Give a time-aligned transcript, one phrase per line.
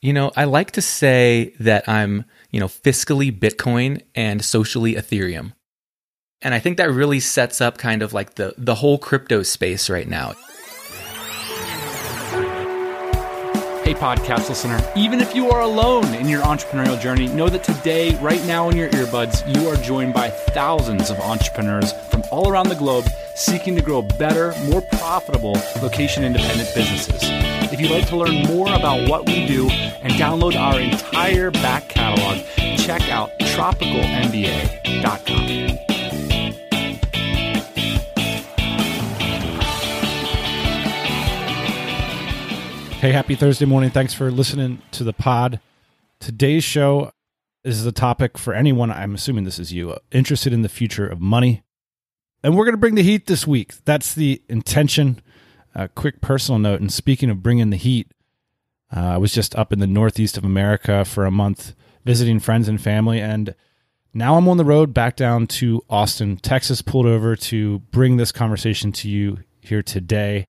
[0.00, 5.54] You know, I like to say that I'm, you know, fiscally Bitcoin and socially Ethereum.
[6.40, 9.90] And I think that really sets up kind of like the the whole crypto space
[9.90, 10.34] right now.
[13.82, 18.16] Hey, podcast listener, even if you are alone in your entrepreneurial journey, know that today,
[18.20, 22.68] right now in your earbuds, you are joined by thousands of entrepreneurs from all around
[22.68, 27.57] the globe seeking to grow better, more profitable location independent businesses.
[27.70, 31.90] If you'd like to learn more about what we do and download our entire back
[31.90, 32.38] catalog,
[32.78, 35.48] check out tropicalmba.com.
[43.00, 43.90] Hey, happy Thursday morning.
[43.90, 45.60] Thanks for listening to the pod.
[46.20, 47.12] Today's show
[47.64, 51.06] is a topic for anyone, I'm assuming this is you, uh, interested in the future
[51.06, 51.64] of money.
[52.42, 53.74] And we're going to bring the heat this week.
[53.84, 55.20] That's the intention.
[55.78, 56.80] A quick personal note.
[56.80, 58.10] And speaking of bringing the heat,
[58.94, 62.68] uh, I was just up in the northeast of America for a month visiting friends
[62.68, 63.20] and family.
[63.20, 63.54] And
[64.12, 68.32] now I'm on the road back down to Austin, Texas, pulled over to bring this
[68.32, 70.46] conversation to you here today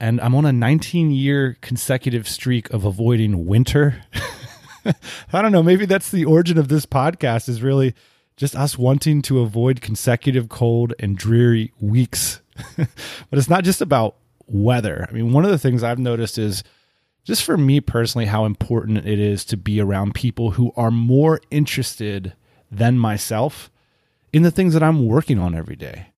[0.00, 4.02] and I'm on a 19 year consecutive streak of avoiding winter.
[5.32, 7.94] I don't know, maybe that's the origin of this podcast is really
[8.36, 12.42] just us wanting to avoid consecutive cold and dreary weeks.
[12.76, 12.88] but
[13.32, 15.06] it's not just about weather.
[15.08, 16.62] I mean, one of the things I've noticed is
[17.24, 21.40] just for me personally how important it is to be around people who are more
[21.50, 22.34] interested
[22.70, 23.70] than myself
[24.32, 26.08] in the things that I'm working on every day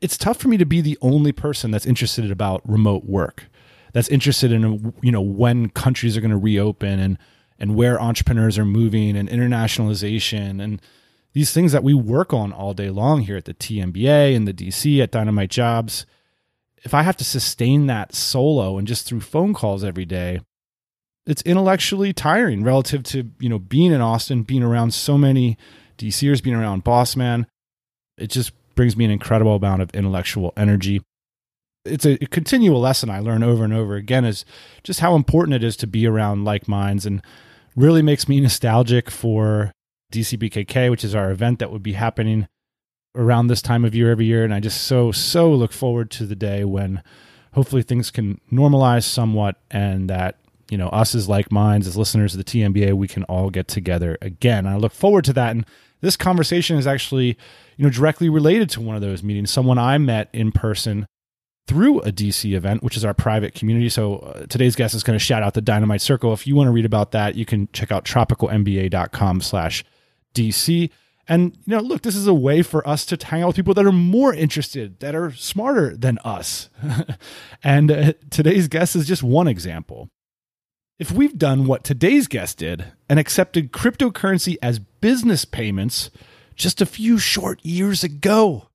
[0.00, 3.46] it's tough for me to be the only person that's interested about remote work
[3.92, 7.18] that's interested in you know when countries are going to reopen and
[7.58, 10.82] and where entrepreneurs are moving and internationalization and
[11.32, 14.54] these things that we work on all day long here at the TMBA and the
[14.54, 16.06] DC at Dynamite Jobs
[16.86, 20.40] if I have to sustain that solo and just through phone calls every day
[21.26, 25.58] it's intellectually tiring relative to you know being in Austin being around so many
[25.98, 27.46] DCers being around boss man
[28.16, 31.02] it just brings me an incredible amount of intellectual energy.
[31.84, 34.44] It's a, a continual lesson I learn over and over again is
[34.84, 37.22] just how important it is to be around like minds and
[37.74, 39.72] really makes me nostalgic for
[40.12, 42.46] DCBKK, which is our event that would be happening
[43.16, 44.44] around this time of year every year.
[44.44, 47.02] And I just so, so look forward to the day when
[47.54, 50.38] hopefully things can normalize somewhat and that,
[50.70, 53.68] you know, us as like minds, as listeners of the TMBA, we can all get
[53.68, 54.66] together again.
[54.66, 55.50] I look forward to that.
[55.50, 55.64] And
[56.00, 57.38] this conversation is actually
[57.76, 59.50] you know, directly related to one of those meetings.
[59.50, 61.06] Someone I met in person
[61.66, 63.88] through a DC event, which is our private community.
[63.88, 66.32] So uh, today's guest is going to shout out the Dynamite Circle.
[66.32, 69.84] If you want to read about that, you can check out tropicalmba.com slash
[70.34, 70.90] DC.
[71.28, 73.74] And, you know, look, this is a way for us to hang out with people
[73.74, 76.70] that are more interested, that are smarter than us.
[77.64, 80.08] and uh, today's guest is just one example.
[80.98, 86.10] If we've done what today's guest did and accepted cryptocurrency as business payments–
[86.56, 88.68] just a few short years ago,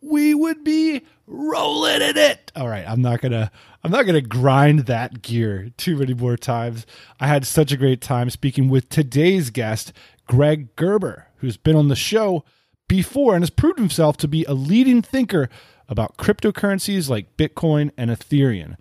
[0.00, 2.50] we would be rolling in it.
[2.56, 3.50] All right, I'm not gonna
[3.84, 6.86] I'm not gonna grind that gear too many more times.
[7.18, 9.92] I had such a great time speaking with today's guest,
[10.26, 12.44] Greg Gerber, who's been on the show
[12.88, 15.48] before and has proved himself to be a leading thinker
[15.88, 18.76] about cryptocurrencies like Bitcoin and Ethereum.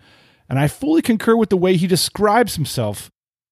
[0.48, 3.12] And I fully concur with the way he describes himself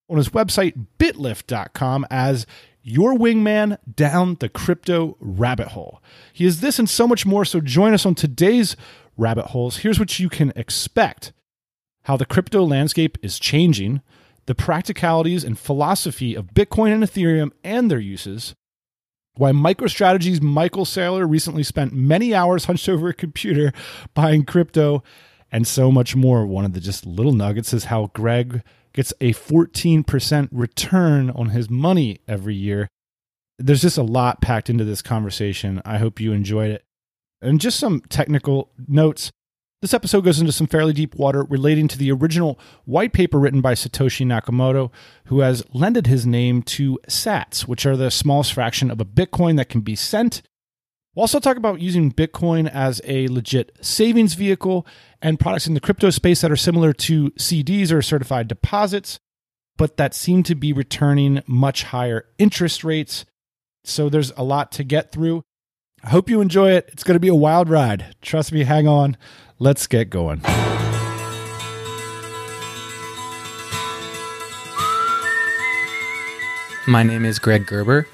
[0.10, 2.46] on his website bitlift.com as
[2.82, 6.02] your wingman down the crypto rabbit hole.
[6.32, 8.78] He is this and so much more, so join us on today's
[9.18, 9.78] rabbit holes.
[9.78, 11.34] Here's what you can expect
[12.04, 14.02] how the crypto landscape is changing,
[14.46, 18.56] the practicalities and philosophy of Bitcoin and Ethereum and their uses,
[19.38, 23.72] why MicroStrategy's Michael Saylor recently spent many hours hunched over a computer
[24.14, 25.04] buying crypto,
[25.52, 26.46] and so much more.
[26.46, 31.70] One of the just little nuggets is how Greg gets a 14% return on his
[31.70, 32.88] money every year.
[33.60, 35.82] There's just a lot packed into this conversation.
[35.86, 36.84] I hope you enjoyed it.
[37.42, 39.32] And just some technical notes.
[39.82, 43.62] This episode goes into some fairly deep water relating to the original white paper written
[43.62, 44.92] by Satoshi Nakamoto,
[45.26, 49.56] who has lended his name to sats, which are the smallest fraction of a Bitcoin
[49.58, 50.42] that can be sent
[51.18, 54.86] We'll also talk about using Bitcoin as a legit savings vehicle
[55.20, 59.18] and products in the crypto space that are similar to CDs or certified deposits,
[59.78, 63.26] but that seem to be returning much higher interest rates.
[63.84, 65.42] So there's a lot to get through.
[66.04, 66.90] I hope you enjoy it.
[66.94, 68.16] It's going to be a wild ride.
[68.22, 69.18] Trust me, hang on.
[69.60, 70.42] Let's get going.
[76.88, 78.08] My name is Greg Gerber.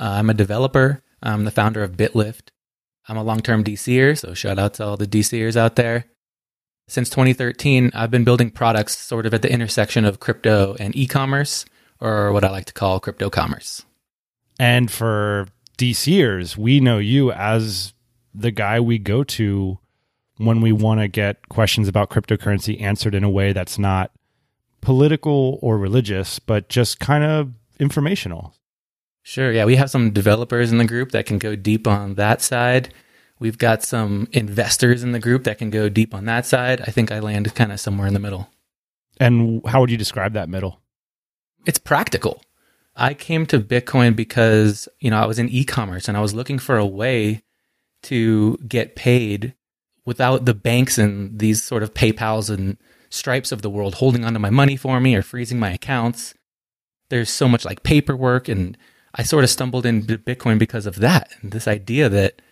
[0.00, 2.50] Uh, I'm a developer I'm the founder of BitLift.
[3.08, 6.06] I'm a long term DCer, so shout out to all the DCers out there.
[6.88, 11.06] Since 2013, I've been building products sort of at the intersection of crypto and e
[11.06, 11.64] commerce,
[12.00, 13.84] or what I like to call crypto commerce.
[14.58, 17.92] And for DCers, we know you as
[18.34, 19.78] the guy we go to
[20.38, 24.10] when we want to get questions about cryptocurrency answered in a way that's not
[24.80, 28.54] political or religious, but just kind of informational.
[29.22, 29.50] Sure.
[29.50, 29.64] Yeah.
[29.64, 32.94] We have some developers in the group that can go deep on that side.
[33.38, 36.80] We've got some investors in the group that can go deep on that side.
[36.82, 38.48] I think I land kind of somewhere in the middle.
[39.18, 40.80] And how would you describe that middle?
[41.66, 42.42] It's practical.
[42.96, 46.58] I came to Bitcoin because, you know, I was in e-commerce and I was looking
[46.58, 47.42] for a way
[48.04, 49.54] to get paid
[50.04, 52.78] without the banks and these sort of PayPals and
[53.08, 56.34] Stripes of the world holding onto my money for me or freezing my accounts.
[57.08, 58.76] There's so much like paperwork and
[59.14, 61.30] I sort of stumbled into Bitcoin because of that.
[61.40, 62.42] And this idea that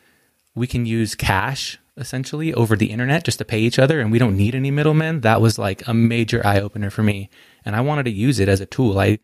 [0.54, 4.18] we can use cash essentially over the internet just to pay each other and we
[4.18, 5.20] don't need any middlemen.
[5.22, 7.30] That was like a major eye opener for me.
[7.64, 8.98] And I wanted to use it as a tool.
[8.98, 9.18] I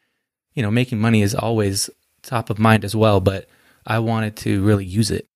[0.55, 1.91] you know, making money is always
[2.23, 3.49] top of mind as well, but
[3.87, 5.27] I wanted to really use it.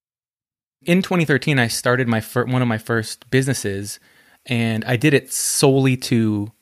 [0.83, 3.99] In 2013, I started my fir- one of my first businesses,
[4.47, 6.53] and I did it solely to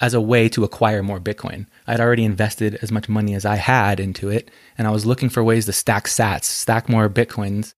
[0.00, 1.66] as a way to acquire more Bitcoin.
[1.86, 5.28] I'd already invested as much money as I had into it, and I was looking
[5.28, 7.74] for ways to stack sats, stack more Bitcoins,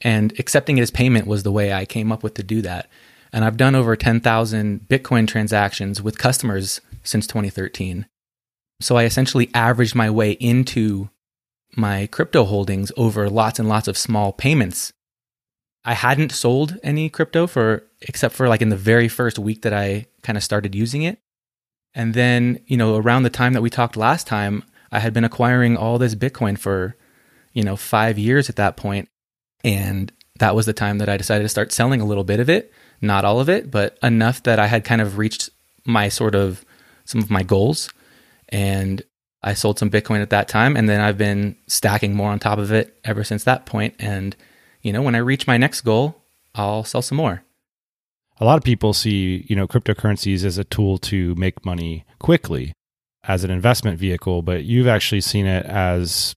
[0.00, 2.88] and accepting it as payment was the way I came up with to do that.
[3.32, 8.06] And I've done over 10,000 Bitcoin transactions with customers since 2013.
[8.80, 11.10] So I essentially averaged my way into
[11.76, 14.92] my crypto holdings over lots and lots of small payments.
[15.84, 19.72] I hadn't sold any crypto for except for like in the very first week that
[19.72, 21.18] I kind of started using it.
[21.94, 25.24] And then, you know, around the time that we talked last time, I had been
[25.24, 26.96] acquiring all this Bitcoin for,
[27.52, 29.08] you know, 5 years at that point.
[29.64, 32.48] And that was the time that I decided to start selling a little bit of
[32.48, 35.50] it, not all of it, but enough that I had kind of reached
[35.84, 36.64] my sort of
[37.04, 37.90] some of my goals
[38.48, 39.02] and
[39.42, 42.58] I sold some Bitcoin at that time, and then I've been stacking more on top
[42.58, 43.94] of it ever since that point.
[43.98, 44.36] And
[44.82, 46.22] you know, when I reach my next goal,
[46.54, 47.42] I'll sell some more.
[48.40, 52.72] A lot of people see, you know, cryptocurrencies as a tool to make money quickly
[53.24, 56.34] as an investment vehicle, but you've actually seen it as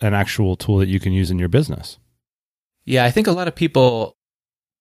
[0.00, 1.98] an actual tool that you can use in your business.
[2.84, 4.14] Yeah, I think a lot of people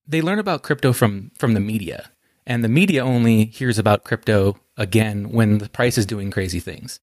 [0.07, 2.11] they learn about crypto from from the media.
[2.45, 6.99] And the media only hears about crypto again when the price is doing crazy things.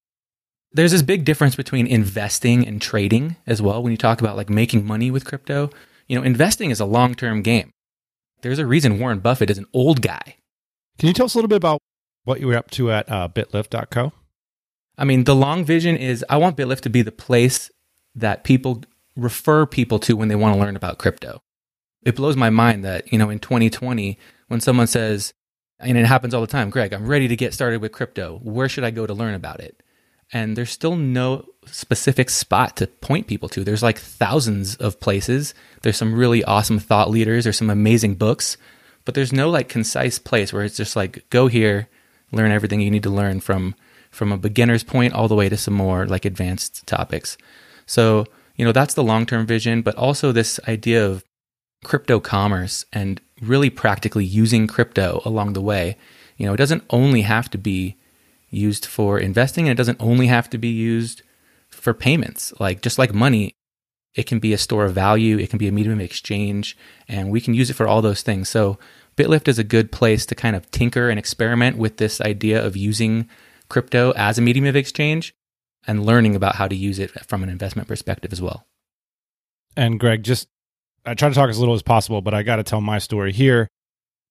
[0.72, 3.82] There's this big difference between investing and trading as well.
[3.82, 5.70] When you talk about like making money with crypto,
[6.06, 7.72] you know, investing is a long term game.
[8.42, 10.36] There's a reason Warren Buffett is an old guy.
[10.98, 11.80] Can you tell us a little bit about
[12.24, 14.12] what you were up to at uh, bitlift.co?
[15.00, 17.70] I mean, the long vision is I want BitLift to be the place
[18.14, 18.82] that people
[19.16, 21.40] refer people to when they want to learn about crypto.
[22.02, 24.18] It blows my mind that, you know, in 2020,
[24.48, 25.32] when someone says,
[25.80, 28.38] and it happens all the time, Greg, I'm ready to get started with crypto.
[28.42, 29.82] Where should I go to learn about it?
[30.32, 33.64] And there's still no specific spot to point people to.
[33.64, 35.54] There's like thousands of places.
[35.82, 37.44] There's some really awesome thought leaders.
[37.44, 38.56] There's some amazing books,
[39.04, 41.88] but there's no like concise place where it's just like go here,
[42.30, 43.74] learn everything you need to learn from
[44.10, 47.36] from a beginner's point all the way to some more like advanced topics.
[47.86, 51.24] So, you know, that's the long-term vision, but also this idea of
[51.84, 55.96] crypto commerce and really practically using crypto along the way.
[56.36, 57.96] You know, it doesn't only have to be
[58.48, 61.22] used for investing and it doesn't only have to be used
[61.68, 62.52] for payments.
[62.58, 63.54] Like just like money,
[64.14, 66.76] it can be a store of value, it can be a medium of exchange,
[67.08, 68.48] and we can use it for all those things.
[68.48, 68.78] So
[69.16, 72.76] BitLift is a good place to kind of tinker and experiment with this idea of
[72.76, 73.28] using
[73.68, 75.34] crypto as a medium of exchange
[75.86, 78.66] and learning about how to use it from an investment perspective as well.
[79.76, 80.48] And Greg, just
[81.04, 83.32] I try to talk as little as possible, but I got to tell my story
[83.32, 83.68] here.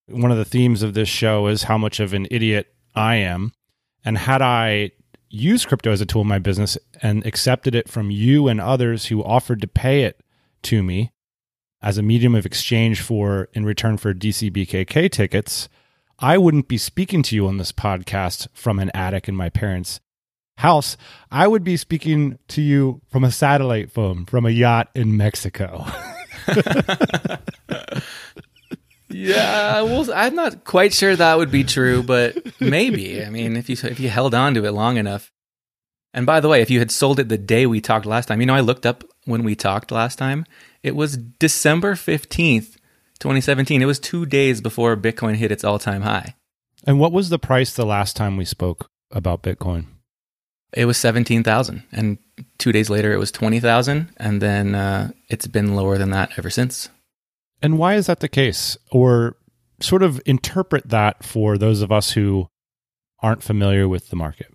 [0.07, 3.53] One of the themes of this show is how much of an idiot I am.
[4.03, 4.91] And had I
[5.29, 9.07] used crypto as a tool in my business and accepted it from you and others
[9.07, 10.21] who offered to pay it
[10.63, 11.11] to me
[11.81, 15.69] as a medium of exchange for in return for DCBKK tickets,
[16.17, 20.01] I wouldn't be speaking to you on this podcast from an attic in my parents'
[20.57, 20.97] house.
[21.31, 25.85] I would be speaking to you from a satellite phone from a yacht in Mexico.
[29.09, 33.23] yeah, well, I'm not quite sure that would be true, but maybe.
[33.23, 35.31] I mean, if you if you held on to it long enough.
[36.13, 38.39] And by the way, if you had sold it the day we talked last time,
[38.39, 40.45] you know, I looked up when we talked last time.
[40.81, 42.77] It was December 15th,
[43.19, 43.81] 2017.
[43.81, 46.33] It was 2 days before Bitcoin hit its all-time high.
[46.87, 49.85] And what was the price the last time we spoke about Bitcoin?
[50.73, 52.17] It was 17,000 and
[52.59, 56.49] 2 days later it was 20,000 and then uh, it's been lower than that ever
[56.49, 56.89] since.
[57.61, 58.77] And why is that the case?
[58.91, 59.35] Or
[59.81, 62.47] sort of interpret that for those of us who
[63.21, 64.53] aren't familiar with the market?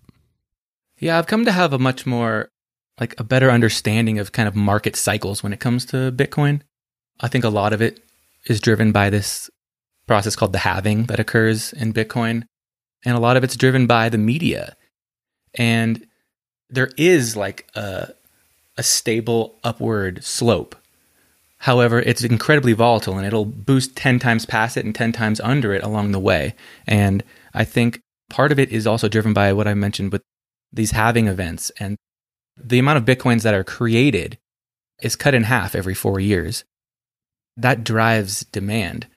[0.99, 2.49] Yeah, I've come to have a much more
[2.99, 6.61] like a better understanding of kind of market cycles when it comes to Bitcoin.
[7.19, 7.99] I think a lot of it
[8.45, 9.49] is driven by this
[10.07, 12.43] process called the halving that occurs in Bitcoin.
[13.03, 14.75] And a lot of it's driven by the media.
[15.57, 16.05] And
[16.69, 18.09] there is like a,
[18.77, 20.75] a stable upward slope.
[21.59, 25.73] However, it's incredibly volatile and it'll boost 10 times past it and 10 times under
[25.73, 26.53] it along the way.
[26.85, 30.21] And I think part of it is also driven by what I mentioned with
[30.71, 31.97] these halving events and
[32.57, 34.37] the amount of Bitcoins that are created
[35.01, 36.63] is cut in half every four years.
[37.57, 39.07] That drives demand.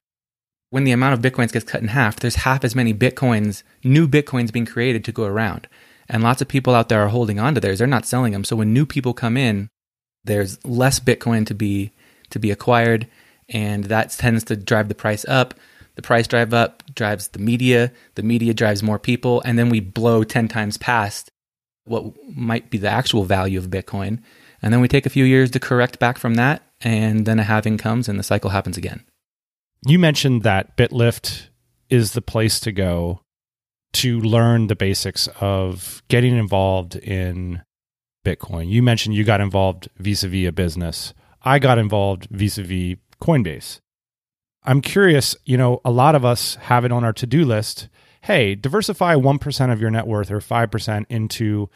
[0.71, 4.07] When the amount of Bitcoins gets cut in half, there's half as many Bitcoins, new
[4.07, 5.67] Bitcoins being created to go around.
[6.09, 7.79] And lots of people out there are holding on to theirs.
[7.79, 8.45] They're not selling them.
[8.45, 9.69] So when new people come in,
[10.25, 11.93] there's less Bitcoin to be
[12.31, 13.07] to be acquired,
[13.49, 15.55] and that tends to drive the price up.
[15.95, 17.93] The price drive up drives the media.
[18.15, 21.31] The media drives more people, and then we blow ten times past
[21.85, 24.21] what might be the actual value of Bitcoin.
[24.61, 26.63] And then we take a few years to correct back from that.
[26.81, 29.05] And then a halving comes and the cycle happens again.
[29.87, 31.49] You mentioned that BitLift
[31.89, 33.23] is the place to go
[33.95, 37.63] to learn the basics of getting involved in
[38.25, 38.69] Bitcoin.
[38.69, 41.15] You mentioned you got involved vis a vis a business.
[41.43, 43.81] I got involved vis a vis Coinbase.
[44.65, 47.89] I'm curious, you know, a lot of us have it on our to do list
[48.23, 51.71] hey, diversify 1% of your net worth or 5% into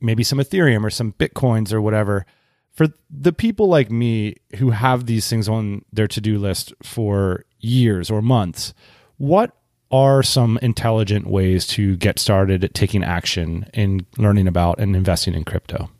[0.00, 2.26] maybe some Ethereum or some Bitcoins or whatever.
[2.70, 7.44] For the people like me who have these things on their to do list for
[7.58, 8.74] years or months,
[9.16, 9.56] what
[9.94, 15.44] are some intelligent ways to get started taking action in learning about and investing in
[15.44, 15.90] crypto?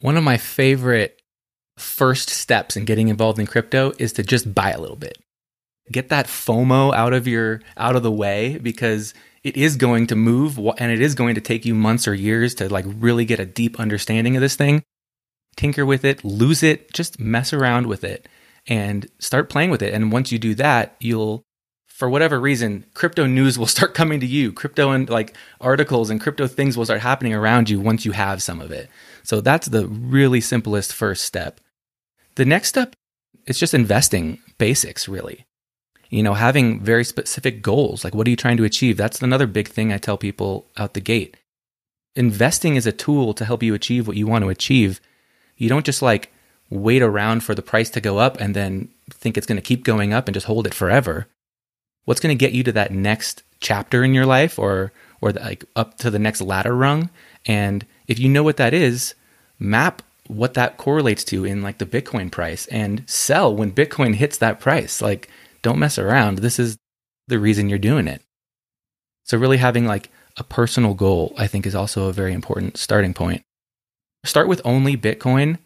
[0.00, 1.20] One of my favorite
[1.76, 5.18] first steps in getting involved in crypto is to just buy a little bit
[5.90, 10.16] get that FOMO out of your out of the way because it is going to
[10.16, 13.40] move and it is going to take you months or years to like really get
[13.40, 14.82] a deep understanding of this thing.
[15.56, 18.28] Tinker with it, lose it, just mess around with it
[18.66, 19.92] and start playing with it.
[19.92, 21.42] And once you do that, you'll
[21.94, 24.52] for whatever reason, crypto news will start coming to you.
[24.52, 28.42] Crypto and like articles and crypto things will start happening around you once you have
[28.42, 28.88] some of it.
[29.22, 31.60] So that's the really simplest first step.
[32.34, 32.94] The next step
[33.46, 35.46] is just investing basics, really
[36.12, 38.04] you know, having very specific goals.
[38.04, 38.98] Like, what are you trying to achieve?
[38.98, 41.38] That's another big thing I tell people out the gate.
[42.14, 45.00] Investing is a tool to help you achieve what you want to achieve.
[45.56, 46.30] You don't just like
[46.68, 49.84] wait around for the price to go up and then think it's going to keep
[49.84, 51.28] going up and just hold it forever.
[52.04, 55.40] What's going to get you to that next chapter in your life or or the,
[55.40, 57.10] like up to the next ladder rung?
[57.46, 59.14] And if you know what that is,
[59.58, 64.38] map what that correlates to in like the Bitcoin price and sell when Bitcoin hits
[64.38, 65.02] that price.
[65.02, 65.28] Like
[65.62, 66.38] don't mess around.
[66.38, 66.76] This is
[67.28, 68.22] the reason you're doing it.
[69.24, 73.14] So, really having like a personal goal, I think, is also a very important starting
[73.14, 73.42] point.
[74.24, 75.58] Start with only Bitcoin.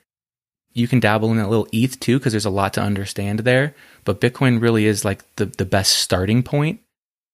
[0.76, 3.74] You can dabble in a little ETH too, because there's a lot to understand there.
[4.04, 6.80] But Bitcoin really is like the, the best starting point.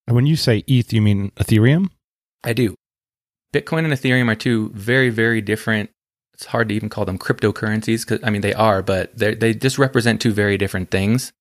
[0.07, 1.91] And when you say ETH, you mean Ethereum?
[2.45, 2.75] I do.
[3.53, 5.91] Bitcoin and Ethereum are two very, very different.
[6.35, 9.79] It's hard to even call them cryptocurrencies because I mean they are, but they just
[9.79, 11.33] represent two very different things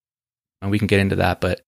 [0.62, 1.42] and we can get into that.
[1.42, 1.62] But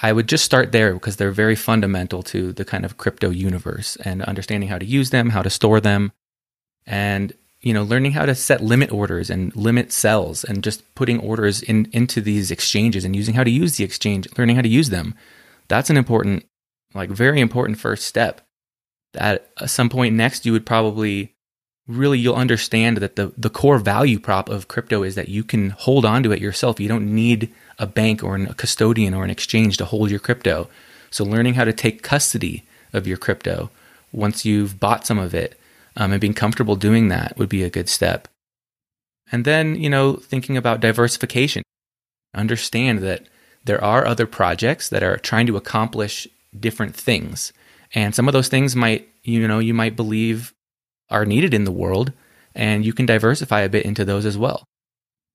[0.00, 3.96] I would just start there because they're very fundamental to the kind of crypto universe
[3.96, 6.12] and understanding how to use them, how to store them,
[6.86, 7.32] and
[7.64, 11.62] you know, learning how to set limit orders and limit sells and just putting orders
[11.62, 14.90] in into these exchanges and using how to use the exchange, learning how to use
[14.90, 15.14] them.
[15.68, 16.44] That's an important,
[16.92, 18.42] like very important first step.
[19.16, 21.34] At some point next, you would probably
[21.88, 25.70] really you'll understand that the the core value prop of crypto is that you can
[25.70, 26.78] hold on to it yourself.
[26.78, 30.68] You don't need a bank or a custodian or an exchange to hold your crypto.
[31.10, 33.70] So learning how to take custody of your crypto
[34.12, 35.58] once you've bought some of it
[35.96, 38.28] um, and being comfortable doing that would be a good step.
[39.32, 41.62] And then, you know, thinking about diversification.
[42.34, 43.28] Understand that
[43.64, 47.52] there are other projects that are trying to accomplish different things.
[47.94, 50.52] And some of those things might, you know, you might believe
[51.10, 52.12] are needed in the world,
[52.54, 54.64] and you can diversify a bit into those as well.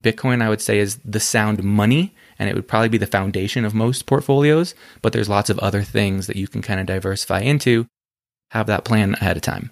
[0.04, 3.66] Bitcoin, I would say, is the sound money, and it would probably be the foundation
[3.66, 4.74] of most portfolios.
[5.02, 7.86] But there's lots of other things that you can kind of diversify into.
[8.52, 9.72] Have that plan ahead of time.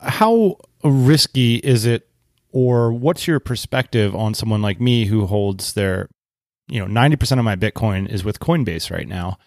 [0.00, 2.08] How risky is it,
[2.52, 6.08] or what's your perspective on someone like me who holds their,
[6.68, 9.38] you know, 90% of my Bitcoin is with Coinbase right now?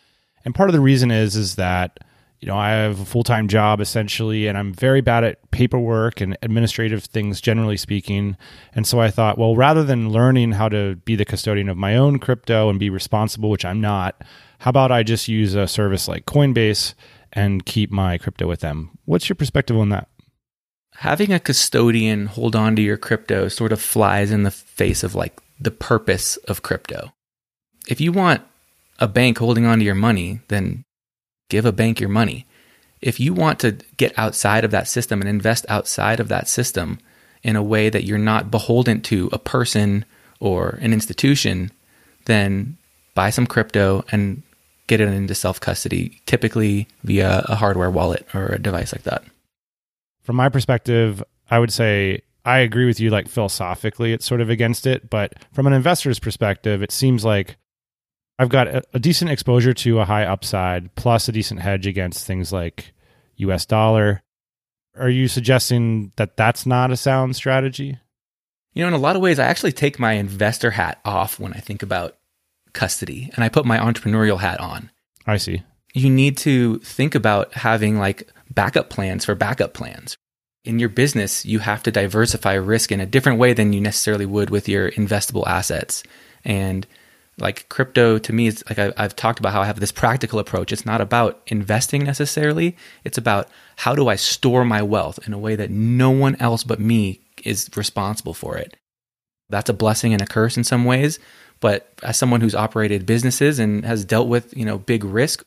[0.46, 2.00] And part of the reason is, is that
[2.44, 6.20] you know, I have a full time job essentially, and I'm very bad at paperwork
[6.20, 8.36] and administrative things, generally speaking.
[8.76, 11.96] And so I thought, well, rather than learning how to be the custodian of my
[11.96, 14.26] own crypto and be responsible, which I'm not,
[14.60, 16.96] how about I just use a service like Coinbase
[17.32, 18.90] and keep my crypto with them?
[19.06, 20.10] What's your perspective on that?
[21.04, 25.16] Having a custodian hold on to your crypto sort of flies in the face of
[25.16, 27.12] like the purpose of crypto.
[27.90, 28.42] If you want
[29.00, 30.86] a bank holding on to your money, then
[31.50, 32.46] give a bank your money.
[33.02, 37.00] If you want to get outside of that system and invest outside of that system
[37.44, 40.06] in a way that you're not beholden to a person
[40.40, 41.70] or an institution,
[42.28, 42.78] then
[43.14, 44.42] buy some crypto and
[44.88, 49.26] get it into self custody, typically via a hardware wallet or a device like that.
[50.24, 54.50] From my perspective, I would say I agree with you, like philosophically, it's sort of
[54.50, 55.10] against it.
[55.10, 57.58] But from an investor's perspective, it seems like
[58.38, 62.25] I've got a, a, decent exposure to a high upside plus a decent hedge against
[62.25, 62.94] things like
[63.38, 64.24] US dollar.
[64.98, 68.00] Are you suggesting that that's not a sound strategy?
[68.74, 71.53] You know, in a lot of ways, I actually take my investor hat off when
[71.53, 72.18] I think about
[72.74, 74.89] custody and I put my entrepreneurial hat on.
[75.25, 75.63] I see.
[75.94, 80.18] You need to think about having like backup plans for backup plans.
[80.66, 84.26] In your business, you have to diversify risk in a different way than you necessarily
[84.26, 86.04] would with your investable assets.
[86.46, 86.88] And
[87.38, 90.40] like crypto to me is like I, have talked about how I have this practical
[90.40, 90.72] approach.
[90.72, 92.78] It's not about investing necessarily.
[93.04, 96.64] It's about how do I store my wealth in a way that no one else
[96.64, 98.78] but me is responsible for it.
[99.50, 101.20] That's a blessing and a curse in some ways.
[101.60, 105.44] But as someone who's operated businesses and has dealt with, you know, big risk,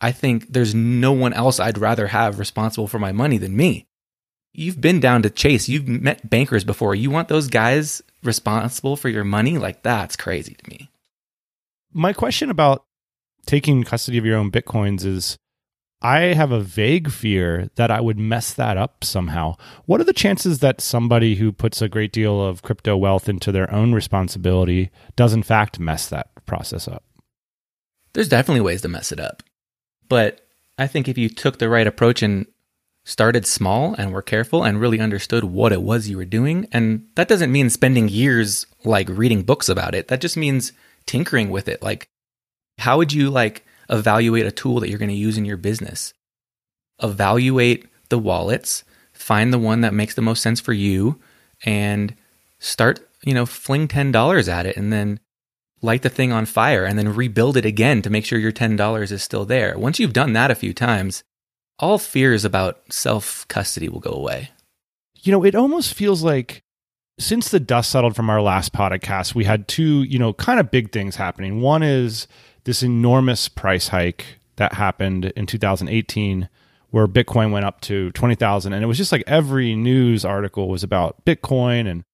[0.00, 3.86] I think there's no one else I'd rather have responsible for my money than me.
[4.52, 5.68] You've been down to Chase.
[5.68, 6.94] You've met bankers before.
[6.94, 9.58] You want those guys responsible for your money?
[9.58, 10.90] Like that's crazy to me
[11.94, 12.84] my question about
[13.46, 15.38] taking custody of your own bitcoins is
[16.02, 19.56] I have a vague fear that I would mess that up somehow.
[19.86, 23.52] What are the chances that somebody who puts a great deal of crypto wealth into
[23.52, 27.04] their own responsibility does, in fact, mess that process up?
[28.12, 29.42] There's definitely ways to mess it up.
[30.14, 30.46] But
[30.78, 32.46] I think if you took the right approach and
[33.04, 37.08] started small and were careful and really understood what it was you were doing, and
[37.16, 40.70] that doesn't mean spending years like reading books about it, that just means
[41.04, 41.82] tinkering with it.
[41.82, 42.06] Like,
[42.78, 46.14] how would you like evaluate a tool that you're going to use in your business?
[47.02, 51.18] Evaluate the wallets, find the one that makes the most sense for you,
[51.64, 52.14] and
[52.60, 55.18] start, you know, fling $10 at it and then
[55.82, 59.12] light the thing on fire and then rebuild it again to make sure your $10
[59.12, 59.78] is still there.
[59.78, 61.22] Once you've done that a few times,
[61.78, 64.50] all fears about self custody will go away.
[65.22, 66.62] You know, it almost feels like
[67.18, 70.70] since the dust settled from our last podcast, we had two, you know, kind of
[70.70, 71.60] big things happening.
[71.60, 72.26] One is
[72.64, 76.48] this enormous price hike that happened in 2018
[76.90, 80.82] where Bitcoin went up to 20,000 and it was just like every news article was
[80.82, 82.04] about Bitcoin and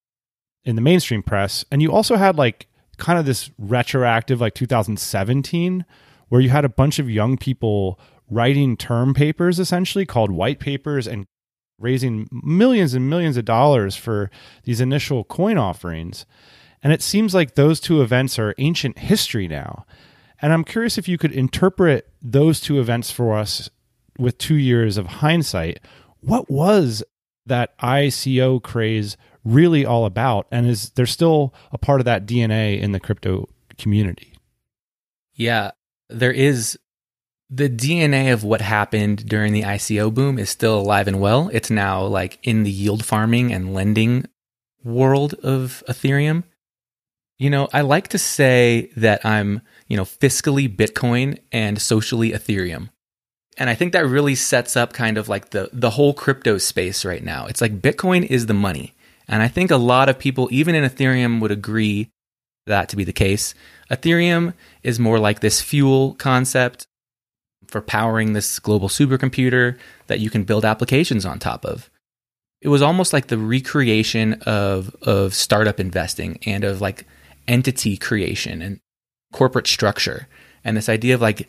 [0.64, 1.64] in the mainstream press.
[1.70, 2.66] And you also had like
[3.00, 5.84] kind of this retroactive like 2017
[6.28, 7.98] where you had a bunch of young people
[8.30, 11.26] writing term papers essentially called white papers and
[11.78, 14.30] raising millions and millions of dollars for
[14.64, 16.26] these initial coin offerings.
[16.82, 19.84] And it seems like those two events are ancient history now.
[20.40, 23.68] And I'm curious if you could interpret those two events for us
[24.18, 25.80] with two years of hindsight.
[26.20, 27.02] What was
[27.46, 30.46] that ICO craze really all about?
[30.50, 33.48] And is there's still a part of that DNA in the crypto
[33.78, 34.34] community?
[35.34, 35.70] Yeah,
[36.08, 36.78] there is
[37.48, 41.50] the DNA of what happened during the ICO boom is still alive and well.
[41.52, 44.26] It's now like in the yield farming and lending
[44.84, 46.44] world of Ethereum.
[47.38, 52.90] You know, I like to say that I'm, you know, fiscally Bitcoin and socially Ethereum.
[53.56, 57.04] And I think that really sets up kind of like the the whole crypto space
[57.04, 57.46] right now.
[57.46, 58.94] It's like Bitcoin is the money.
[59.30, 62.10] And I think a lot of people even in Ethereum would agree
[62.66, 63.54] that to be the case.
[63.90, 66.86] Ethereum is more like this fuel concept
[67.68, 71.88] for powering this global supercomputer that you can build applications on top of.
[72.60, 77.06] It was almost like the recreation of of startup investing and of like
[77.46, 78.80] entity creation and
[79.32, 80.28] corporate structure
[80.64, 81.48] and this idea of like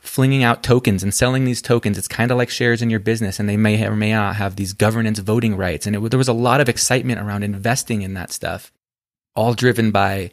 [0.00, 1.98] flinging out tokens and selling these tokens.
[1.98, 4.56] It's kind of like shares in your business, and they may or may not have
[4.56, 5.86] these governance voting rights.
[5.86, 8.72] And it, there was a lot of excitement around investing in that stuff,
[9.36, 10.30] all driven by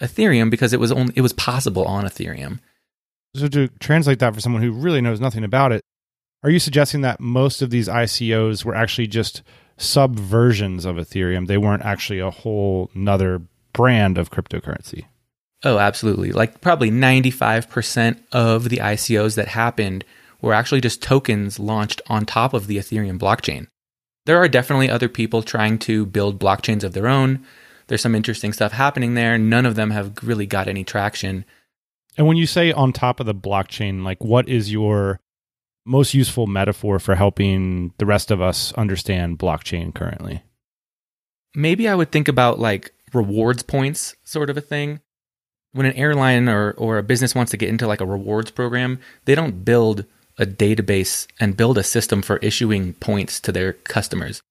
[0.00, 2.60] Ethereum because it was only it was possible on Ethereum.
[3.36, 5.82] So to translate that for someone who really knows nothing about it,
[6.42, 9.42] are you suggesting that most of these ICOs were actually just
[9.78, 11.46] subversions of Ethereum?
[11.46, 15.04] They weren't actually a whole another brand of cryptocurrency.
[15.62, 16.32] Oh, absolutely.
[16.32, 20.04] Like probably 95% of the ICOs that happened
[20.40, 23.66] were actually just tokens launched on top of the Ethereum blockchain.
[24.26, 27.44] There are definitely other people trying to build blockchains of their own.
[27.88, 29.36] There's some interesting stuff happening there.
[29.36, 31.44] None of them have really got any traction.
[32.16, 35.20] And when you say on top of the blockchain, like what is your
[35.84, 40.42] most useful metaphor for helping the rest of us understand blockchain currently?
[41.54, 45.00] Maybe I would think about like rewards points sort of a thing.
[45.72, 48.98] When an airline or, or a business wants to get into like a rewards program,
[49.24, 50.04] they don't build
[50.38, 54.42] a database and build a system for issuing points to their customers.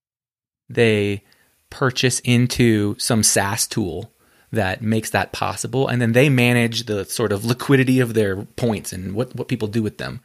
[0.69, 1.23] They
[1.69, 4.11] purchase into some SaaS tool
[4.51, 8.93] that makes that possible, and then they manage the sort of liquidity of their points
[8.93, 10.21] and what, what people do with them.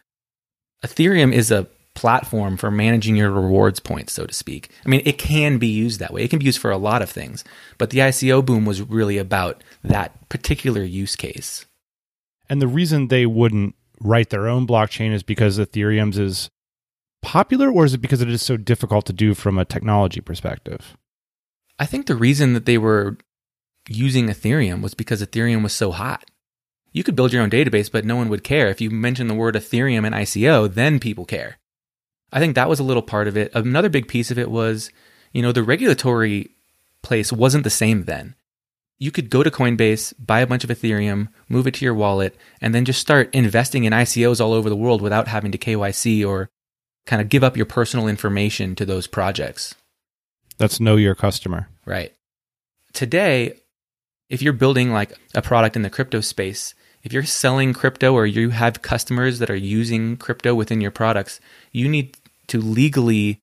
[0.85, 4.71] Ethereum is a platform for managing your rewards points, so to speak.
[4.85, 6.23] I mean, it can be used that way.
[6.23, 7.45] It can be used for a lot of things,
[7.79, 11.67] but the ICO boom was really about that particular use case.
[12.49, 16.51] And the reason they wouldn't write their own blockchain is because Ethereum's is
[17.23, 20.97] popular, or is it because it is so difficult to do from a technology perspective?
[21.79, 23.17] I think the reason that they were
[23.89, 26.25] using Ethereum was because Ethereum was so hot.
[26.93, 28.69] You could build your own database, but no one would care.
[28.69, 31.59] If you mention the word Ethereum and ICO, then people care.
[32.35, 33.53] I think that was a little part of it.
[33.55, 34.91] Another big piece of it was,
[35.33, 36.51] you know, the regulatory
[37.01, 38.35] place wasn't the same then.
[38.99, 42.37] You could go to Coinbase, buy a bunch of Ethereum, move it to your wallet,
[42.61, 46.27] and then just start investing in ICOs all over the world without having to KYC
[46.27, 46.51] or
[47.07, 49.77] kind of give up your personal information to those projects.
[50.59, 51.69] That's know your customer.
[51.87, 52.13] Right.
[52.93, 53.61] Today,
[54.29, 58.27] if you're building like a product in the crypto space, if you're selling crypto or
[58.27, 61.39] you have customers that are using crypto within your products,
[61.71, 62.17] you need
[62.49, 63.41] to legally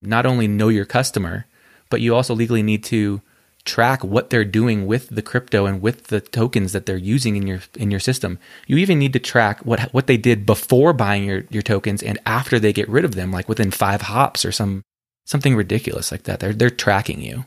[0.00, 1.46] not only know your customer,
[1.90, 3.20] but you also legally need to
[3.64, 7.46] track what they're doing with the crypto and with the tokens that they're using in
[7.46, 8.38] your in your system.
[8.66, 12.18] You even need to track what what they did before buying your your tokens and
[12.26, 14.82] after they get rid of them like within 5 hops or some
[15.24, 16.40] something ridiculous like that.
[16.40, 17.44] They're they're tracking you.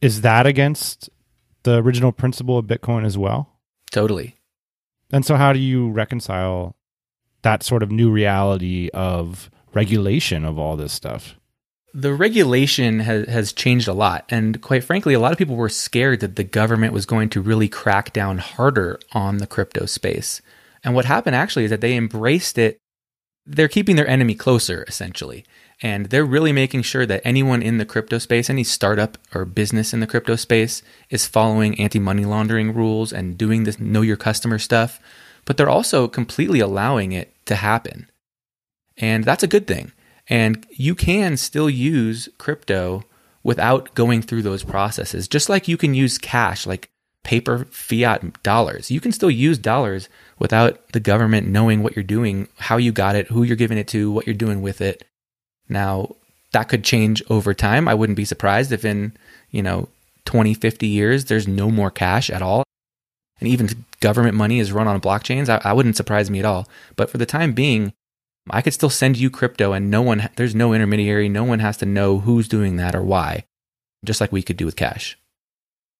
[0.00, 1.10] Is that against
[1.62, 3.48] the original principle of Bitcoin as well?
[3.90, 4.36] Totally.
[5.12, 6.76] And so, how do you reconcile
[7.42, 11.34] that sort of new reality of regulation of all this stuff?
[11.94, 14.24] The regulation has, has changed a lot.
[14.28, 17.40] And quite frankly, a lot of people were scared that the government was going to
[17.40, 20.42] really crack down harder on the crypto space.
[20.84, 22.78] And what happened actually is that they embraced it.
[23.46, 25.44] They're keeping their enemy closer, essentially.
[25.80, 29.94] And they're really making sure that anyone in the crypto space, any startup or business
[29.94, 34.16] in the crypto space, is following anti money laundering rules and doing this know your
[34.16, 35.00] customer stuff.
[35.44, 38.10] But they're also completely allowing it to happen.
[38.98, 39.92] And that's a good thing.
[40.28, 43.04] And you can still use crypto
[43.42, 46.90] without going through those processes, just like you can use cash, like
[47.24, 48.90] paper fiat dollars.
[48.90, 50.08] You can still use dollars
[50.38, 53.88] without the government knowing what you're doing, how you got it, who you're giving it
[53.88, 55.04] to, what you're doing with it.
[55.68, 56.14] Now,
[56.52, 57.88] that could change over time.
[57.88, 59.12] I wouldn't be surprised if in,
[59.50, 59.88] you know,
[60.24, 62.64] 20, 50 years, there's no more cash at all.
[63.40, 65.48] And even government money is run on blockchains.
[65.48, 66.68] I, I wouldn't surprise me at all.
[66.96, 67.92] But for the time being,
[68.50, 71.28] I could still send you crypto and no one, there's no intermediary.
[71.28, 73.44] No one has to know who's doing that or why,
[74.04, 75.18] just like we could do with cash.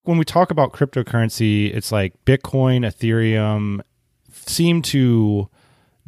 [0.04, 3.80] When we talk about cryptocurrency, it's like Bitcoin, Ethereum
[4.30, 5.48] seem to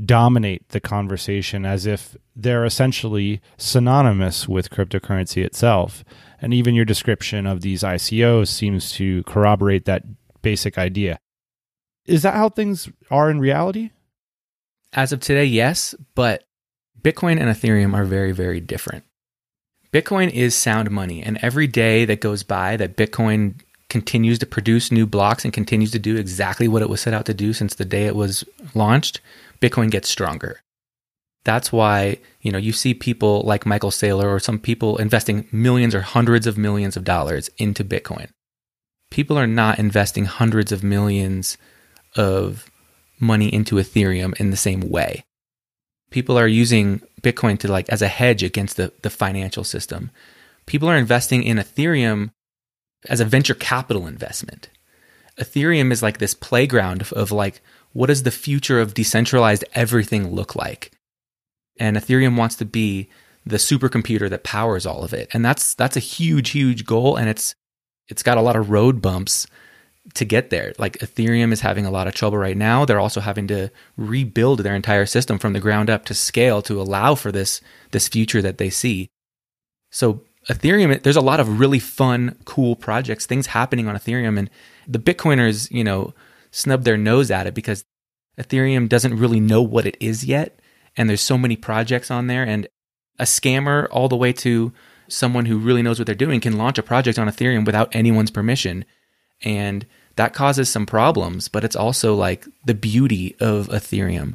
[0.03, 6.05] dominate the conversation as if they're essentially synonymous with cryptocurrency itself.
[6.41, 10.05] And even your description of these ICOs seems to corroborate that
[10.41, 11.19] basic idea.
[12.07, 13.91] Is that how things are in reality?
[14.93, 16.45] As of today, yes, but
[17.01, 19.05] Bitcoin and Ethereum are very, very different.
[19.93, 24.93] Bitcoin is sound money, and every day that goes by that Bitcoin continues to produce
[24.93, 27.75] new blocks and continues to do exactly what it was set out to do since
[27.75, 29.21] the day it was launched,
[29.61, 30.61] Bitcoin gets stronger.
[31.45, 35.95] That's why, you know, you see people like Michael Saylor or some people investing millions
[35.95, 38.29] or hundreds of millions of dollars into Bitcoin.
[39.11, 41.59] People are not investing hundreds of millions
[42.15, 42.70] of
[43.21, 45.25] money into Ethereum in the same way.
[46.11, 50.11] People are using Bitcoin to like as a hedge against the, the financial system.
[50.67, 52.31] People are investing in Ethereum
[53.09, 54.69] as a venture capital investment.
[55.39, 60.35] Ethereum is like this playground of, of like, what does the future of decentralized everything
[60.35, 60.93] look like?
[61.79, 63.09] And Ethereum wants to be
[63.47, 65.29] the supercomputer that powers all of it.
[65.33, 67.17] And that's that's a huge, huge goal.
[67.17, 67.55] And it's
[68.09, 69.47] it's got a lot of road bumps
[70.15, 70.73] to get there.
[70.79, 72.85] Like Ethereum is having a lot of trouble right now.
[72.85, 76.81] They're also having to rebuild their entire system from the ground up to scale to
[76.81, 79.09] allow for this this future that they see.
[79.91, 84.51] So Ethereum, there's a lot of really fun, cool projects, things happening on Ethereum, and
[84.89, 86.15] the Bitcoiners, you know,
[86.51, 87.85] snub their nose at it because
[88.39, 90.57] Ethereum doesn't really know what it is yet.
[90.97, 92.67] and there's so many projects on there and
[93.21, 94.73] a scammer all the way to
[95.09, 98.31] someone who really knows what they're doing can launch a project on Ethereum without anyone's
[98.31, 98.85] permission.
[99.43, 99.87] And
[100.21, 104.35] that causes some problems, but it's also like the beauty of Ethereum.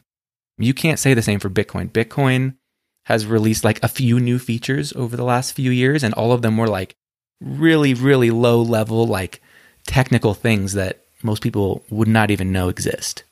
[0.58, 1.92] You can't say the same for Bitcoin.
[1.92, 2.56] Bitcoin
[3.04, 6.42] has released like a few new features over the last few years, and all of
[6.42, 6.96] them were like
[7.40, 9.44] really, really low level, like
[9.86, 13.24] technical things that most people would not even know exist.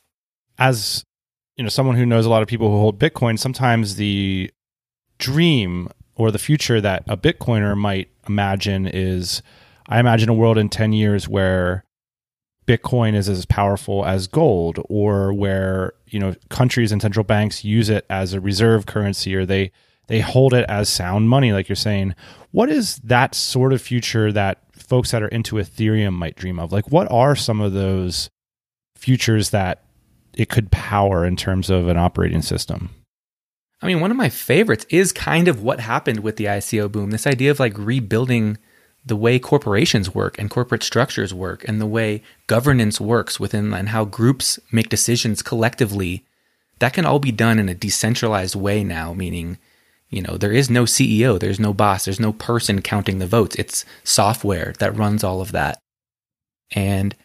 [0.59, 1.03] As
[1.57, 4.51] you know, someone who knows a lot of people who hold Bitcoin, sometimes the
[5.17, 9.41] dream or the future that a Bitcoiner might imagine is
[9.87, 11.83] I imagine a world in 10 years where
[12.65, 17.89] Bitcoin is as powerful as gold or where, you know, countries and central banks use
[17.89, 19.71] it as a reserve currency or they
[20.07, 22.13] they hold it as sound money like you're saying.
[22.51, 26.71] What is that sort of future that folks that are into Ethereum might dream of?
[26.71, 28.29] Like what are some of those
[28.95, 29.83] futures that
[30.33, 32.89] it could power in terms of an operating system?
[33.81, 37.11] I mean, one of my favorites is kind of what happened with the ICO boom.
[37.11, 38.57] This idea of like rebuilding
[39.05, 43.89] the way corporations work and corporate structures work and the way governance works within and
[43.89, 46.25] how groups make decisions collectively.
[46.79, 49.57] That can all be done in a decentralized way now, meaning,
[50.09, 53.55] you know, there is no CEO, there's no boss, there's no person counting the votes.
[53.55, 55.79] It's software that runs all of that.
[56.71, 57.15] And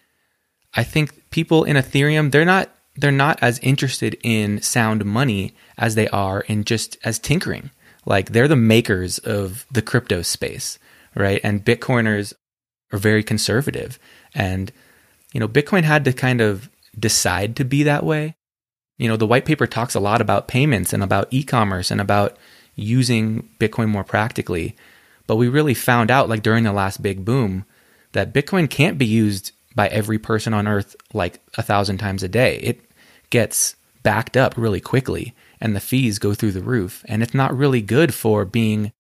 [0.74, 5.94] I think people in Ethereum, they're not they're not as interested in sound money as
[5.94, 7.70] they are in just as tinkering.
[8.04, 10.80] Like they're the makers of the crypto space,
[11.18, 11.40] right?
[11.42, 12.33] And Bitcoiners
[12.92, 13.98] are very conservative.
[14.35, 14.72] And,
[15.33, 18.37] you know, Bitcoin had to kind of decide to be that way.
[18.96, 22.00] You know, the white paper talks a lot about payments and about e commerce and
[22.00, 22.37] about
[22.74, 24.76] using Bitcoin more practically.
[25.26, 27.64] But we really found out, like during the last big boom,
[28.12, 32.28] that Bitcoin can't be used by every person on earth like a thousand times a
[32.28, 32.57] day.
[32.57, 32.81] It
[33.31, 37.04] gets backed up really quickly and the fees go through the roof.
[37.07, 38.92] And it's not really good for being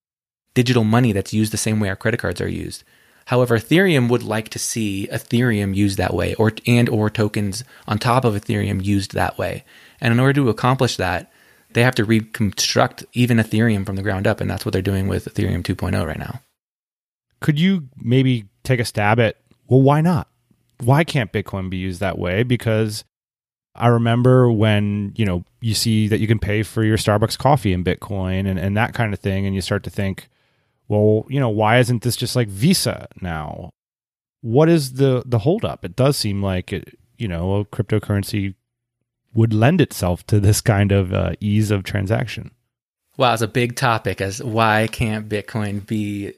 [0.58, 2.82] digital money that's used the same way our credit cards are used.
[3.26, 8.00] However, Ethereum would like to see Ethereum used that way or and or tokens on
[8.00, 9.62] top of Ethereum used that way.
[10.00, 11.30] And in order to accomplish that,
[11.74, 15.06] they have to reconstruct even Ethereum from the ground up and that's what they're doing
[15.06, 16.40] with Ethereum 2.0 right now.
[17.40, 19.36] Could you maybe take a stab at
[19.68, 20.26] well why not?
[20.82, 22.42] Why can't Bitcoin be used that way?
[22.42, 23.04] Because
[23.76, 27.72] I remember when, you know, you see that you can pay for your Starbucks coffee
[27.72, 29.46] in Bitcoin and, and that kind of thing.
[29.46, 30.28] And you start to think,
[30.88, 33.70] well, you know, why isn't this just like Visa now?
[34.40, 35.84] What is the, the holdup?
[35.84, 38.54] It does seem like it, you know, a cryptocurrency
[39.34, 42.50] would lend itself to this kind of uh, ease of transaction.
[43.16, 46.34] Wow, it's a big topic as why can't Bitcoin be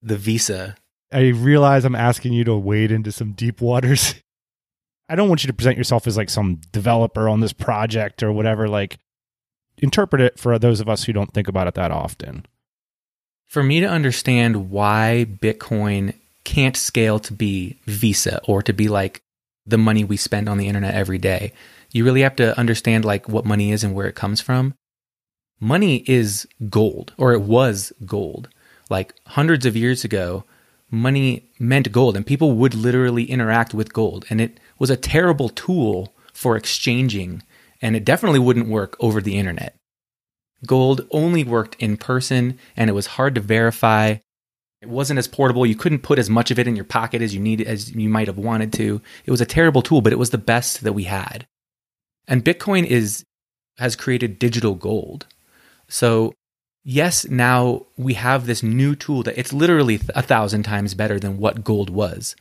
[0.00, 0.76] the Visa?
[1.12, 4.14] I realize I'm asking you to wade into some deep waters.
[5.08, 8.32] I don't want you to present yourself as like some developer on this project or
[8.32, 8.68] whatever.
[8.68, 8.98] Like,
[9.78, 12.46] interpret it for those of us who don't think about it that often.
[13.50, 19.22] For me to understand why Bitcoin can't scale to be Visa or to be like
[19.66, 21.52] the money we spend on the internet every day,
[21.90, 24.74] you really have to understand like what money is and where it comes from.
[25.58, 28.48] Money is gold, or it was gold.
[28.88, 30.44] Like hundreds of years ago,
[30.88, 34.26] money meant gold, and people would literally interact with gold.
[34.30, 37.42] And it was a terrible tool for exchanging,
[37.82, 39.74] and it definitely wouldn't work over the internet.
[40.66, 44.16] Gold only worked in person, and it was hard to verify.
[44.82, 45.66] It wasn't as portable.
[45.66, 48.08] You couldn't put as much of it in your pocket as you needed, as you
[48.08, 49.00] might have wanted to.
[49.24, 51.46] It was a terrible tool, but it was the best that we had.
[52.28, 53.24] And Bitcoin is
[53.78, 55.26] has created digital gold.
[55.88, 56.34] So
[56.84, 61.38] yes, now we have this new tool that it's literally a thousand times better than
[61.38, 62.36] what gold was,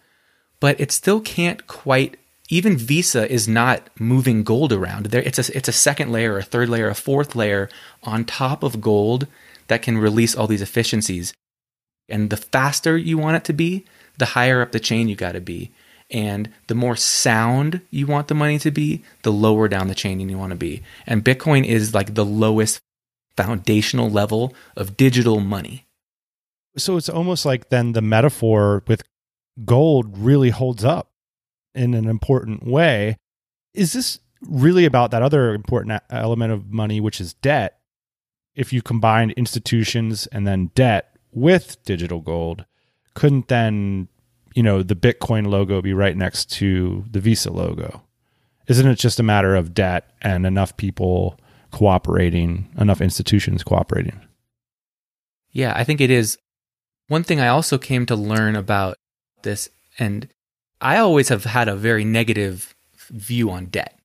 [0.60, 2.18] but it still can't quite
[2.50, 5.08] even Visa is not moving gold around.
[5.08, 7.70] There, it's a it's a second layer, a third layer, a fourth layer
[8.04, 9.28] on top of gold
[9.68, 11.34] that can release all these efficiencies.
[12.10, 13.86] And the faster you want it to be,
[14.18, 15.72] the higher up the chain you got to be.
[16.10, 20.20] And the more sound you want the money to be, the lower down the chain
[20.20, 20.82] you want to be.
[21.06, 22.82] And Bitcoin is like the lowest
[23.38, 25.86] foundational level of digital money.
[26.78, 29.04] So it's almost like then the metaphor with
[29.66, 31.09] gold really holds up
[31.76, 33.18] in an important way.
[33.74, 37.80] Is this really about that other important element of money, which is debt?
[38.56, 42.66] If you combine institutions and then debt with digital gold,
[43.14, 44.08] couldn't then,
[44.56, 48.04] you know, the Bitcoin logo be right next to the Visa logo?
[48.68, 51.40] Isn't it just a matter of debt and enough people
[51.72, 54.20] cooperating, enough institutions cooperating?
[55.52, 56.38] Yeah, I think it is.
[57.08, 58.96] One thing I also came to learn about
[59.42, 60.28] this, and
[60.82, 62.76] I always have had a very negative
[63.10, 64.00] view on debt.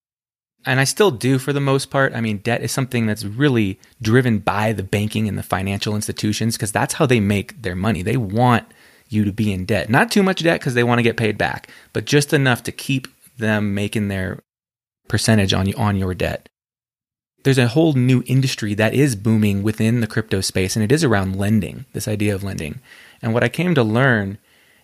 [0.66, 2.14] and I still do for the most part.
[2.14, 6.56] I mean, debt is something that's really driven by the banking and the financial institutions
[6.56, 8.02] because that's how they make their money.
[8.02, 8.64] They want
[9.08, 9.90] you to be in debt.
[9.90, 12.72] Not too much debt because they want to get paid back, but just enough to
[12.72, 14.40] keep them making their
[15.08, 16.48] percentage on you, on your debt.
[17.42, 21.04] There's a whole new industry that is booming within the crypto space and it is
[21.04, 22.80] around lending, this idea of lending.
[23.20, 24.38] And what I came to learn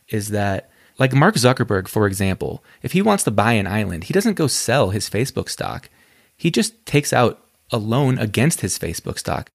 [0.08, 0.69] is that
[1.00, 4.46] like Mark Zuckerberg, for example, if he wants to buy an island, he doesn't go
[4.46, 5.88] sell his Facebook stock.
[6.36, 9.48] He just takes out a loan against his Facebook stock.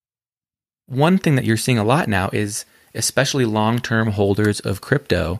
[0.88, 5.39] One thing that you're seeing a lot now is especially long term holders of crypto.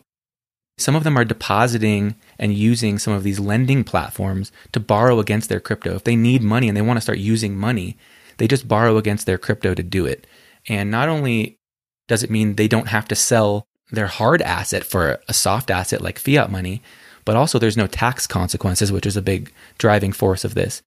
[0.78, 5.48] Some of them are depositing and using some of these lending platforms to borrow against
[5.48, 5.96] their crypto.
[5.96, 7.96] If they need money and they want to start using money,
[8.36, 10.26] they just borrow against their crypto to do it.
[10.68, 11.58] And not only
[12.06, 16.00] does it mean they don't have to sell their hard asset for a soft asset
[16.00, 16.82] like fiat money,
[17.24, 20.82] but also there's no tax consequences, which is a big driving force of this.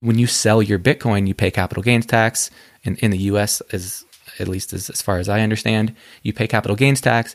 [0.00, 2.50] When you sell your Bitcoin, you pay capital gains tax.
[2.84, 4.04] In, in the US, as
[4.38, 7.34] at least as, as far as I understand, you pay capital gains tax.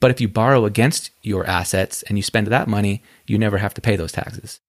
[0.00, 3.74] But if you borrow against your assets and you spend that money, you never have
[3.74, 4.60] to pay those taxes.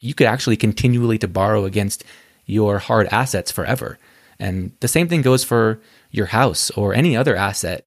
[0.00, 2.04] You could actually continually to borrow against
[2.46, 3.98] your hard assets forever.
[4.38, 7.84] And the same thing goes for your house or any other asset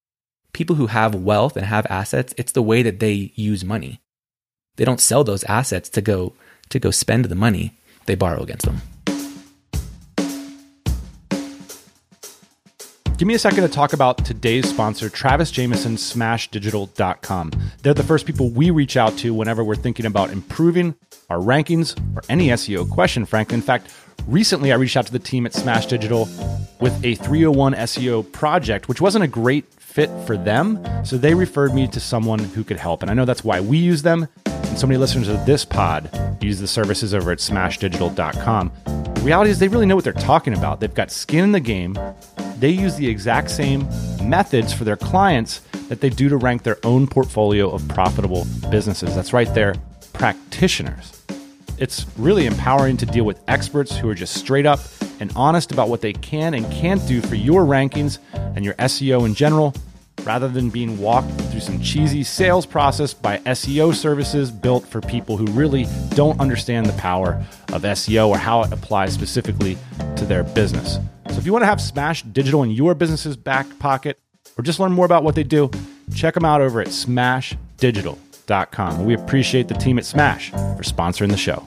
[0.54, 4.02] people who have wealth and have assets, it's the way that they use money.
[4.78, 6.34] They don't sell those assets to go
[6.70, 7.74] to go spend the money.
[8.06, 8.82] They borrow against them.
[13.22, 17.52] Give me a second to talk about today's sponsor, Travis Jamison, SmashDigital.com.
[17.84, 20.96] They're the first people we reach out to whenever we're thinking about improving
[21.30, 23.54] our rankings or any SEO question, frankly.
[23.54, 23.94] In fact,
[24.26, 26.28] recently I reached out to the team at Smash Digital
[26.80, 30.84] with a 301 SEO project, which wasn't a great fit for them.
[31.06, 33.02] So they referred me to someone who could help.
[33.02, 34.28] And I know that's why we use them.
[34.46, 36.10] And so many listeners of this pod
[36.42, 38.72] use the services over at smashdigital.com.
[38.86, 40.80] The reality is, they really know what they're talking about.
[40.80, 41.98] They've got skin in the game.
[42.58, 43.88] They use the exact same
[44.24, 49.14] methods for their clients that they do to rank their own portfolio of profitable businesses.
[49.14, 49.76] That's right, they're
[50.14, 51.22] practitioners.
[51.78, 54.80] It's really empowering to deal with experts who are just straight up
[55.22, 59.26] and honest about what they can and can't do for your rankings and your SEO
[59.26, 59.74] in general,
[60.24, 65.38] rather than being walked through some cheesy sales process by SEO services built for people
[65.38, 69.78] who really don't understand the power of SEO or how it applies specifically
[70.18, 70.98] to their business.
[71.30, 74.20] So if you want to have Smash Digital in your business's back pocket
[74.58, 75.70] or just learn more about what they do,
[76.14, 81.38] check them out over at smashdigital.com We appreciate the team at Smash for sponsoring the
[81.38, 81.66] show.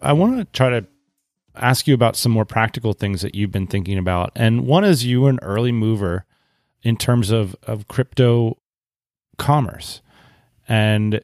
[0.00, 0.86] I want to try to
[1.54, 4.32] ask you about some more practical things that you've been thinking about.
[4.36, 6.24] And one is you were an early mover
[6.82, 8.58] in terms of, of crypto
[9.38, 10.00] commerce.
[10.68, 11.20] And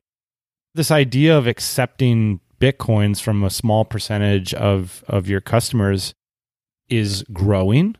[0.74, 6.14] this idea of accepting bitcoins from a small percentage of, of your customers
[6.88, 7.96] is growing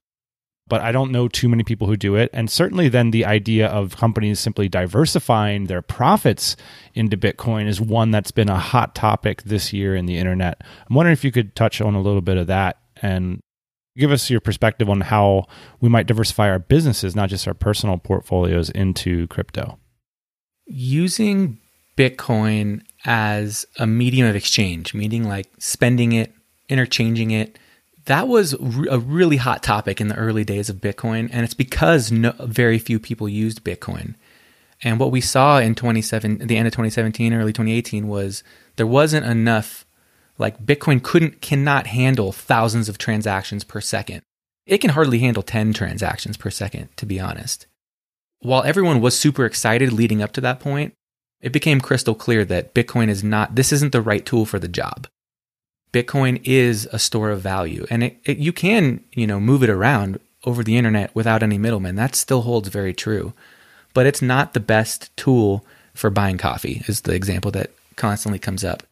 [0.66, 2.30] but I don't know too many people who do it.
[2.32, 6.56] And certainly, then the idea of companies simply diversifying their profits
[6.94, 10.62] into Bitcoin is one that's been a hot topic this year in the internet.
[10.88, 13.40] I'm wondering if you could touch on a little bit of that and
[13.96, 15.44] give us your perspective on how
[15.80, 19.78] we might diversify our businesses, not just our personal portfolios, into crypto.
[20.66, 21.60] Using
[21.96, 26.32] Bitcoin as a medium of exchange, meaning like spending it,
[26.70, 27.58] interchanging it
[28.06, 32.12] that was a really hot topic in the early days of Bitcoin, and it's because
[32.12, 34.14] no, very few people used Bitcoin.
[34.82, 38.42] And what we saw in 27, the end of 2017, early 2018, was
[38.76, 39.86] there wasn't enough.
[40.36, 44.22] Like Bitcoin couldn't, cannot handle thousands of transactions per second.
[44.66, 47.66] It can hardly handle 10 transactions per second, to be honest.
[48.40, 50.92] While everyone was super excited leading up to that point,
[51.40, 54.68] it became crystal clear that Bitcoin is not, this isn't the right tool for the
[54.68, 55.06] job.
[55.94, 59.70] Bitcoin is a store of value and it, it, you can, you know, move it
[59.70, 61.94] around over the internet without any middlemen.
[61.94, 63.32] That still holds very true.
[63.94, 68.64] But it's not the best tool for buying coffee, is the example that constantly comes
[68.64, 68.82] up.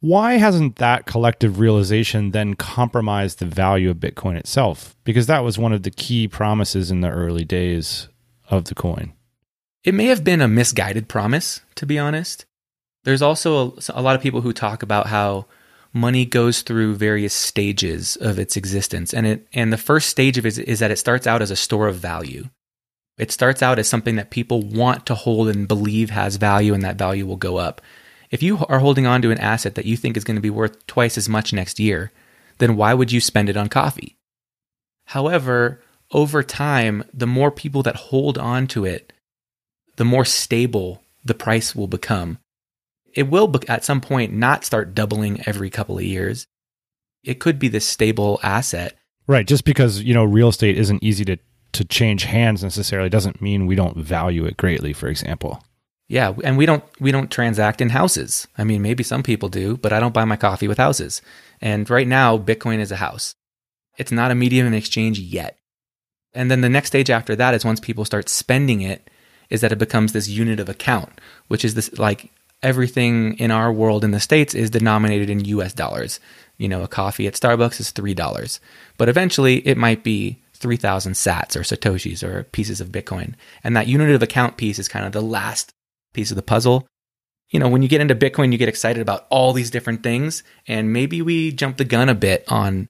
[0.00, 4.96] Why hasn't that collective realization then compromised the value of Bitcoin itself?
[5.04, 8.08] Because that was one of the key promises in the early days
[8.50, 9.12] of the coin.
[9.84, 12.44] It may have been a misguided promise, to be honest.
[13.04, 15.46] There's also a, a lot of people who talk about how
[15.92, 19.12] money goes through various stages of its existence.
[19.12, 21.50] And it and the first stage of it is, is that it starts out as
[21.50, 22.48] a store of value.
[23.18, 26.82] It starts out as something that people want to hold and believe has value and
[26.82, 27.80] that value will go up.
[28.30, 30.50] If you are holding on to an asset that you think is going to be
[30.50, 32.10] worth twice as much next year,
[32.58, 34.16] then why would you spend it on coffee?
[35.06, 39.12] However, over time, the more people that hold on to it,
[39.96, 42.38] the more stable the price will become
[43.14, 46.46] It will at some point not start doubling every couple of years.
[47.22, 48.96] It could be this stable asset.
[49.26, 49.46] Right.
[49.46, 51.36] Just because, you know, real estate isn't easy to,
[51.72, 55.62] to change hands necessarily doesn't mean we don't value it greatly, for example.
[56.08, 58.46] Yeah, and we don't we don't transact in houses.
[58.58, 61.22] I mean, maybe some people do, but I don't buy my coffee with houses.
[61.62, 63.34] And right now, Bitcoin is a house.
[63.96, 65.56] It's not a medium of exchange yet.
[66.34, 69.08] And then the next stage after that is once people start spending it,
[69.48, 72.30] is that it becomes this unit of account, which is this like
[72.62, 76.20] everything in our world in the States is denominated in US dollars.
[76.58, 78.60] You know, a coffee at Starbucks is $3.
[78.96, 83.34] But eventually it might be 3,000 sats or satoshis or pieces of Bitcoin.
[83.64, 85.72] And that unit of account piece is kind of the last
[86.12, 86.86] piece of the puzzle.
[87.50, 90.42] You know, when you get into Bitcoin, you get excited about all these different things,
[90.66, 92.88] and maybe we jump the gun a bit on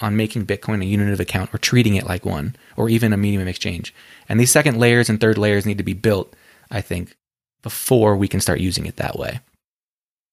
[0.00, 3.16] on making Bitcoin a unit of account or treating it like one, or even a
[3.16, 3.94] medium of exchange.
[4.28, 6.34] And these second layers and third layers need to be built,
[6.68, 7.16] I think,
[7.64, 9.40] before we can start using it that way.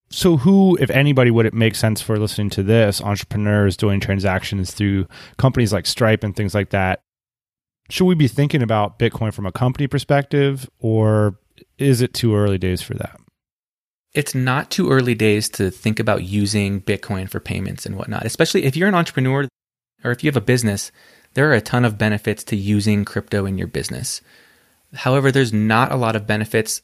[0.10, 3.02] So, who, if anybody, would it make sense for listening to this?
[3.02, 5.08] Entrepreneurs doing transactions through
[5.38, 7.02] companies like Stripe and things like that.
[7.90, 11.40] Should we be thinking about Bitcoin from a company perspective, or
[11.78, 13.18] is it too early days for that?
[14.14, 18.66] It's not too early days to think about using Bitcoin for payments and whatnot, especially
[18.66, 19.48] if you're an entrepreneur
[20.04, 20.92] or if you have a business.
[21.36, 24.22] There are a ton of benefits to using crypto in your business.
[24.94, 26.82] However, there's not a lot of benefits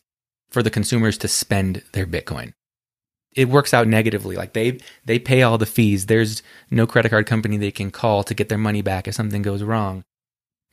[0.50, 2.54] for the consumers to spend their Bitcoin.
[3.36, 4.36] It works out negatively.
[4.36, 6.08] Like they they pay all the fees.
[6.08, 6.42] There's
[6.72, 9.64] no credit card company they can call to get their money back if something goes
[9.64, 10.04] wrong.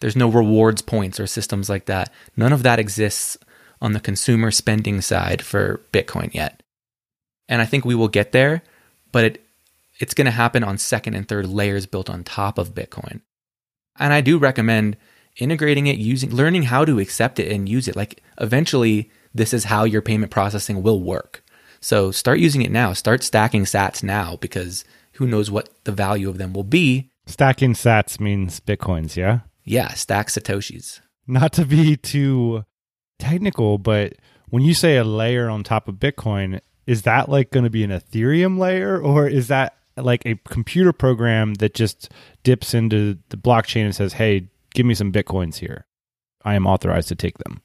[0.00, 2.12] There's no rewards points or systems like that.
[2.36, 3.36] None of that exists
[3.80, 6.62] on the consumer spending side for Bitcoin yet.
[7.48, 8.62] And I think we will get there,
[9.12, 9.44] but it
[10.00, 13.20] it's going to happen on second and third layers built on top of Bitcoin.
[13.98, 14.96] And I do recommend
[15.36, 17.96] integrating it using learning how to accept it and use it.
[17.96, 21.44] Like eventually this is how your payment processing will work.
[21.80, 22.92] So start using it now.
[22.92, 27.10] Start stacking sats now because who knows what the value of them will be.
[27.26, 29.40] Stacking sats means bitcoins, yeah?
[29.64, 31.00] Yeah, stack satoshis.
[31.26, 32.64] Not to be too
[33.18, 34.14] technical, but
[34.48, 37.82] when you say a layer on top of Bitcoin, is that like going to be
[37.82, 42.10] an Ethereum layer or is that like a computer program that just
[42.42, 45.86] dips into the blockchain and says, hey, give me some Bitcoins here?
[46.44, 47.62] I am authorized to take them.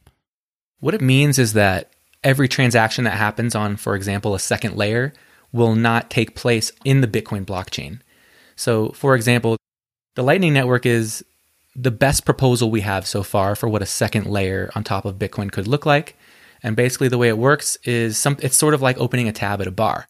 [0.79, 1.91] What it means is that
[2.23, 5.13] every transaction that happens on, for example, a second layer
[5.51, 7.99] will not take place in the Bitcoin blockchain.
[8.55, 9.57] So, for example,
[10.15, 11.23] the Lightning Network is
[11.75, 15.15] the best proposal we have so far for what a second layer on top of
[15.15, 16.17] Bitcoin could look like.
[16.61, 19.61] And basically, the way it works is some, it's sort of like opening a tab
[19.61, 20.07] at a bar.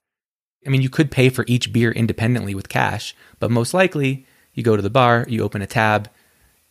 [0.65, 4.63] I mean, you could pay for each beer independently with cash, but most likely you
[4.63, 6.09] go to the bar, you open a tab,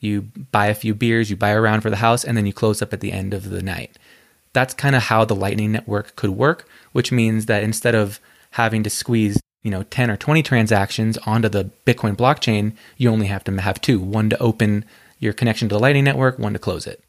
[0.01, 0.23] you
[0.53, 2.83] buy a few beers, you buy a round for the house, and then you close
[2.83, 3.99] up at the end of the night.
[4.53, 8.21] That's kind of how the Lightning Network could work, which means that instead of
[8.53, 13.27] having to squeeze you know 10 or 20 transactions onto the bitcoin blockchain you only
[13.27, 14.85] have to have two one to open
[15.19, 17.03] your connection to the lightning network one to close it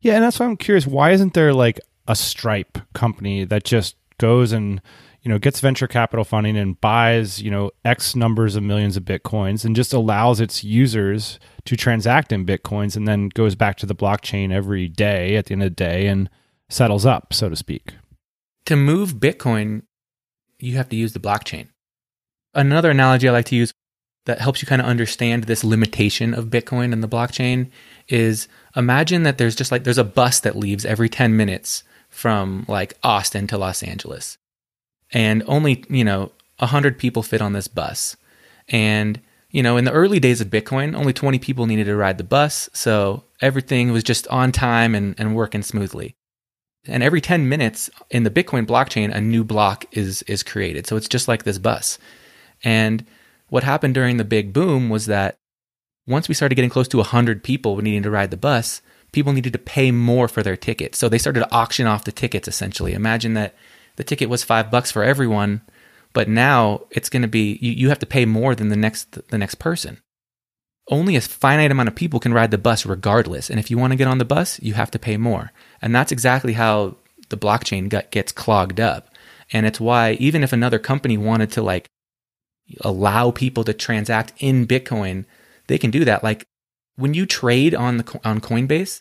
[0.00, 3.96] yeah and that's why i'm curious why isn't there like a stripe company that just
[4.18, 4.80] goes and
[5.24, 9.04] you know gets venture capital funding and buys you know x numbers of millions of
[9.04, 13.86] bitcoins and just allows its users to transact in bitcoins and then goes back to
[13.86, 16.30] the blockchain every day at the end of the day and
[16.68, 17.94] settles up so to speak
[18.64, 19.82] to move bitcoin
[20.64, 21.68] you have to use the blockchain.
[22.54, 23.72] Another analogy I like to use
[24.26, 27.70] that helps you kind of understand this limitation of Bitcoin and the blockchain
[28.08, 32.64] is imagine that there's just like there's a bus that leaves every 10 minutes from
[32.68, 34.38] like Austin to Los Angeles.
[35.12, 38.16] And only, you know, 100 people fit on this bus.
[38.68, 42.18] And, you know, in the early days of Bitcoin, only 20 people needed to ride
[42.18, 42.68] the bus.
[42.72, 46.16] So everything was just on time and, and working smoothly
[46.86, 50.96] and every 10 minutes in the bitcoin blockchain a new block is is created so
[50.96, 51.98] it's just like this bus
[52.62, 53.04] and
[53.48, 55.36] what happened during the big boom was that
[56.06, 58.82] once we started getting close to 100 people needing to ride the bus
[59.12, 62.12] people needed to pay more for their tickets so they started to auction off the
[62.12, 63.54] tickets essentially imagine that
[63.96, 65.62] the ticket was 5 bucks for everyone
[66.12, 69.28] but now it's going to be you, you have to pay more than the next
[69.30, 70.00] the next person
[70.88, 73.48] only a finite amount of people can ride the bus regardless.
[73.48, 75.52] And if you want to get on the bus, you have to pay more.
[75.80, 76.96] And that's exactly how
[77.30, 79.08] the blockchain got, gets clogged up.
[79.52, 81.86] And it's why even if another company wanted to like
[82.82, 85.24] allow people to transact in Bitcoin,
[85.68, 86.22] they can do that.
[86.22, 86.44] Like
[86.96, 89.00] when you trade on the on Coinbase,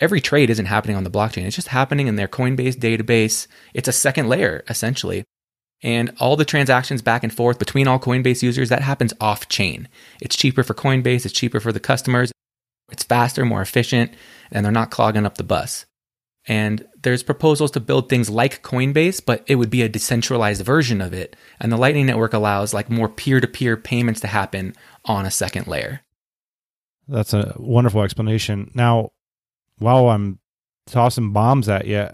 [0.00, 1.44] every trade isn't happening on the blockchain.
[1.44, 3.46] It's just happening in their Coinbase database.
[3.72, 5.24] It's a second layer essentially.
[5.82, 9.88] And all the transactions back and forth between all Coinbase users, that happens off chain.
[10.20, 12.32] It's cheaper for Coinbase, it's cheaper for the customers,
[12.90, 14.14] it's faster, more efficient,
[14.50, 15.84] and they're not clogging up the bus.
[16.46, 21.00] And there's proposals to build things like Coinbase, but it would be a decentralized version
[21.00, 21.36] of it.
[21.58, 24.74] And the Lightning Network allows like more peer to peer payments to happen
[25.06, 26.02] on a second layer.
[27.08, 28.70] That's a wonderful explanation.
[28.74, 29.12] Now,
[29.78, 30.38] while I'm
[30.86, 32.08] tossing bombs at you,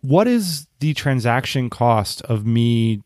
[0.00, 3.02] what is the transaction cost of me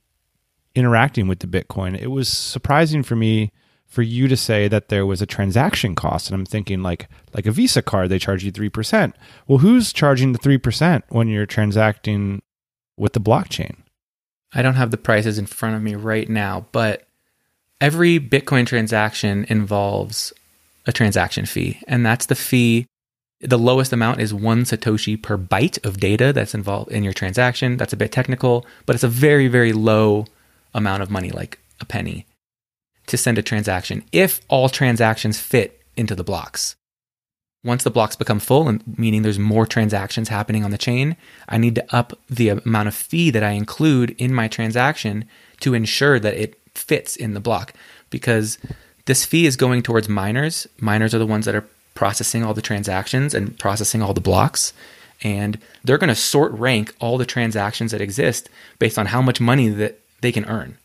[0.75, 1.99] interacting with the Bitcoin?
[2.01, 3.51] It was surprising for me
[3.87, 7.47] for you to say that there was a transaction cost and i'm thinking like like
[7.47, 9.13] a visa card they charge you 3%
[9.47, 12.43] well who's charging the 3% when you're transacting
[12.97, 13.77] with the blockchain
[14.53, 17.07] i don't have the prices in front of me right now but
[17.81, 20.33] every bitcoin transaction involves
[20.87, 22.87] a transaction fee and that's the fee
[23.41, 27.77] the lowest amount is one satoshi per byte of data that's involved in your transaction
[27.77, 30.25] that's a bit technical but it's a very very low
[30.75, 32.27] amount of money like a penny
[33.07, 36.77] to send a transaction if all transactions fit into the blocks.
[37.65, 41.17] Once the blocks become full, and meaning there's more transactions happening on the chain,
[41.49, 45.25] I need to up the amount of fee that I include in my transaction
[45.61, 47.73] to ensure that it fits in the block.
[48.09, 48.59] Because
[49.07, 50.69] this fee is going towards miners.
[50.79, 51.67] Miners are the ones that are
[51.97, 54.73] processing all the transactions and processing all the blocks.
[55.23, 59.41] And they're going to sort rank all the transactions that exist based on how much
[59.41, 60.77] money that they can earn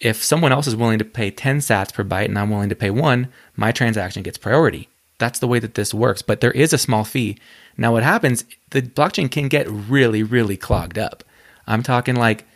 [0.00, 2.74] if someone else is willing to pay 10 sats per byte and I'm willing to
[2.74, 4.88] pay one, my transaction gets priority.
[5.18, 6.22] That's the way that this works.
[6.22, 7.36] But there is a small fee.
[7.76, 11.22] Now, what happens, the blockchain can get really, really clogged up.
[11.66, 12.46] I'm talking like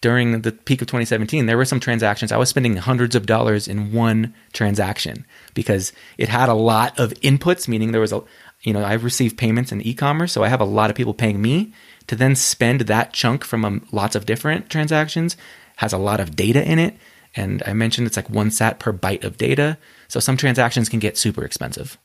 [0.00, 2.32] during the peak of 2017, there were some transactions.
[2.32, 7.12] I was spending hundreds of dollars in one transaction because it had a lot of
[7.20, 8.22] inputs, meaning there was a,
[8.62, 10.32] you know, I received payments in e commerce.
[10.32, 11.74] So I have a lot of people paying me
[12.06, 15.36] to then spend that chunk from um, lots of different transactions
[15.76, 16.94] has a lot of data in it.
[17.34, 19.78] And I mentioned it's like one sat per byte of data.
[20.08, 21.96] So some transactions can get super expensive.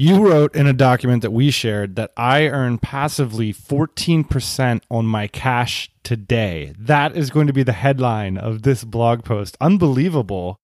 [0.00, 5.26] You wrote in a document that we shared that I earn passively 14% on my
[5.26, 6.72] cash today.
[6.78, 9.56] That is going to be the headline of this blog post.
[9.60, 10.56] Unbelievable.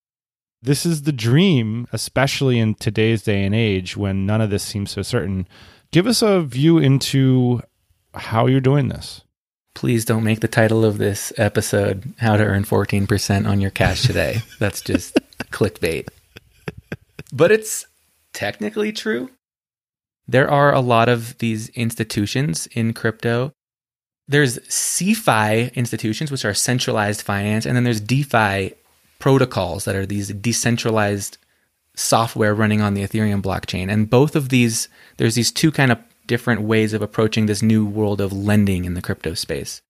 [0.61, 4.91] This is the dream, especially in today's day and age when none of this seems
[4.91, 5.49] so certain.
[5.91, 7.61] Give us a view into
[8.13, 9.25] how you're doing this
[9.73, 14.03] please don't make the title of this episode how to earn 14% on your cash
[14.03, 14.41] today.
[14.57, 15.15] That's just
[15.51, 16.07] clickbait.
[17.33, 17.85] But it's
[18.35, 19.31] technically true.
[20.27, 23.51] There are a lot of these institutions in crypto.
[24.27, 28.73] There's CeFi institutions, which are centralized finance, and then there's DeFi
[29.19, 31.37] protocols that are these decentralized
[31.95, 33.89] software running on the Ethereum blockchain.
[33.89, 37.85] And both of these, there's these two kind of different ways of approaching this new
[37.85, 39.81] world of lending in the crypto space.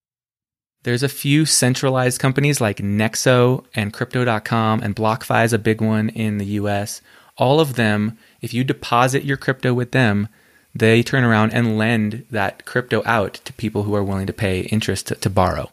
[0.84, 6.10] There's a few centralized companies like Nexo and Crypto.com, and BlockFi is a big one
[6.10, 7.02] in the US.
[7.38, 10.30] All of them, if you deposit your crypto with them,
[10.74, 14.62] they turn around and lend that crypto out to people who are willing to pay
[14.62, 15.72] interest to, to borrow.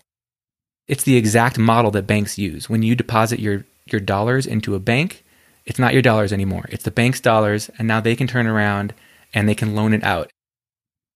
[0.89, 2.69] It's the exact model that banks use.
[2.69, 5.25] When you deposit your, your dollars into a bank,
[5.65, 6.67] it's not your dollars anymore.
[6.71, 8.95] It's the bank's dollars, and now they can turn around
[9.33, 10.33] and they can loan it out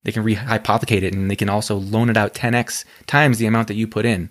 [0.07, 3.67] they can rehypothecate it and they can also loan it out 10x times the amount
[3.67, 4.31] that you put in.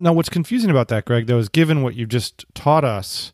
[0.00, 3.32] Now, what's confusing about that, Greg, though, is given what you've just taught us,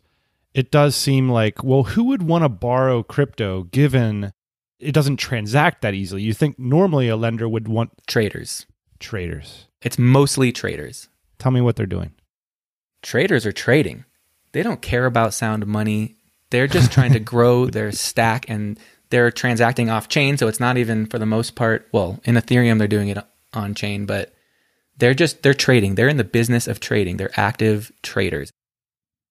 [0.57, 4.33] it does seem like, well, who would want to borrow crypto given
[4.79, 6.23] it doesn't transact that easily?
[6.23, 8.65] You think normally a lender would want traders.
[8.99, 9.67] Traders.
[9.83, 11.11] It's mostly traders.
[11.39, 12.15] Tell me what they're doing.
[13.03, 14.07] Traders are trading.
[14.53, 16.17] They don't care about sound money.
[16.49, 18.81] They're just trying to grow their stack and
[19.11, 21.87] they're transacting off chain, so it's not even for the most part.
[21.93, 23.19] Well, in Ethereum, they're doing it
[23.53, 24.33] on chain, but
[24.97, 25.97] they're just they're trading.
[25.97, 27.19] They're in the business of trading.
[27.19, 28.51] They're active traders.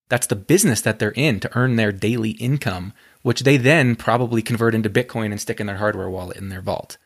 [0.09, 2.93] That's the business that they're in to earn their daily income,
[3.23, 6.61] which they then probably convert into Bitcoin and stick in their hardware wallet in their
[6.61, 6.97] vault.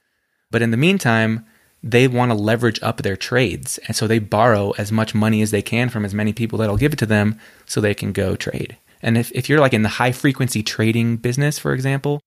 [0.52, 1.46] But in the meantime,
[1.82, 3.78] they want to leverage up their trades.
[3.88, 6.78] And so they borrow as much money as they can from as many people that'll
[6.78, 8.78] give it to them so they can go trade.
[9.02, 12.20] And if, if you're like in the high frequency trading business, for example,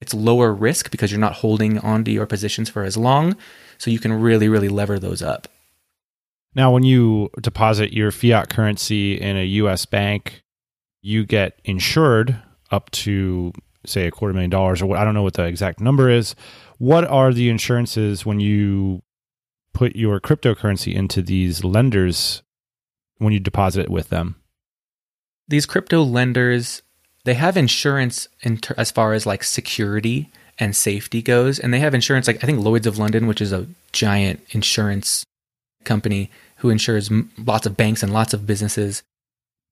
[0.00, 3.36] it's lower risk because you're not holding onto your positions for as long.
[3.78, 5.48] So you can really, really lever those up.
[6.54, 10.42] Now, when you deposit your fiat currency in a US bank,
[11.02, 12.40] you get insured
[12.70, 13.52] up to,
[13.84, 16.34] say, a quarter million dollars, or I don't know what the exact number is.
[16.78, 19.02] What are the insurances when you
[19.72, 22.42] put your cryptocurrency into these lenders
[23.18, 24.36] when you deposit it with them?
[25.48, 26.82] These crypto lenders
[27.24, 28.28] they have insurance
[28.60, 32.46] ter- as far as like security and safety goes, and they have insurance like I
[32.46, 35.24] think Lloyd's of London, which is a giant insurance
[35.84, 36.30] company
[36.64, 39.02] who insures lots of banks and lots of businesses.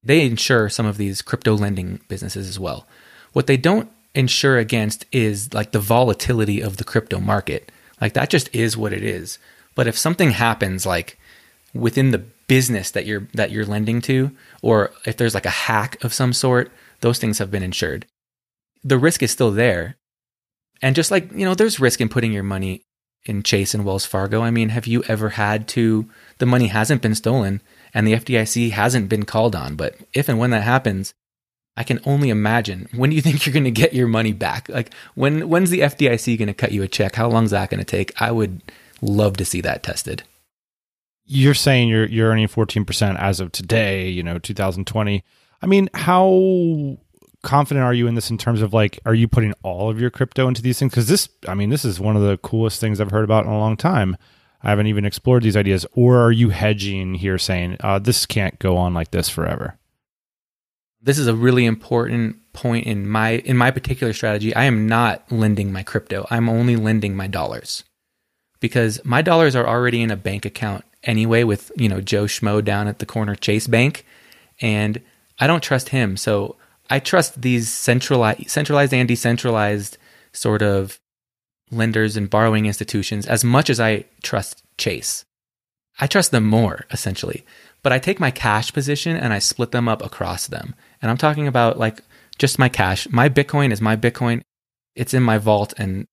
[0.02, 2.86] They insure some of these crypto lending businesses as well.
[3.32, 7.72] What they don't insure against is like the volatility of the crypto market.
[7.98, 9.38] Like that just is what it is.
[9.74, 11.18] But if something happens like
[11.72, 14.30] within the business that you're that you're lending to
[14.60, 16.70] or if there's like a hack of some sort,
[17.00, 18.04] those things have been insured.
[18.84, 19.96] The risk is still there.
[20.82, 22.82] And just like, you know, there's risk in putting your money
[23.24, 24.42] in Chase and Wells Fargo.
[24.42, 26.08] I mean, have you ever had to
[26.38, 27.60] the money hasn't been stolen
[27.94, 31.14] and the FDIC hasn't been called on, but if and when that happens,
[31.76, 32.88] I can only imagine.
[32.94, 34.68] When do you think you're going to get your money back?
[34.68, 37.14] Like when when's the FDIC going to cut you a check?
[37.14, 38.20] How long is that going to take?
[38.20, 38.62] I would
[39.00, 40.22] love to see that tested.
[41.24, 45.24] You're saying you're you're earning 14% as of today, you know, 2020.
[45.62, 46.98] I mean, how
[47.42, 50.10] confident are you in this in terms of like are you putting all of your
[50.10, 53.00] crypto into these things cuz this I mean, this is one of the coolest things
[53.00, 54.16] I've heard about in a long time.
[54.62, 58.58] I haven't even explored these ideas or are you hedging here saying, uh, this can't
[58.58, 59.76] go on like this forever?
[61.02, 64.54] this is a really important point in my in my particular strategy.
[64.54, 66.26] I am not lending my crypto.
[66.30, 67.84] I'm only lending my dollars.
[68.60, 72.64] Because my dollars are already in a bank account anyway with, you know, Joe Schmo
[72.64, 74.06] down at the corner Chase Bank
[74.60, 75.02] and
[75.40, 76.16] I don't trust him.
[76.16, 76.54] So
[76.92, 79.96] I trust these centralized centralized and decentralized
[80.34, 81.00] sort of
[81.70, 85.24] lenders and borrowing institutions as much as I trust Chase.
[86.00, 87.46] I trust them more essentially.
[87.82, 90.74] But I take my cash position and I split them up across them.
[91.00, 92.02] And I'm talking about like
[92.38, 93.08] just my cash.
[93.08, 94.42] My Bitcoin is my Bitcoin.
[94.94, 96.06] It's in my vault and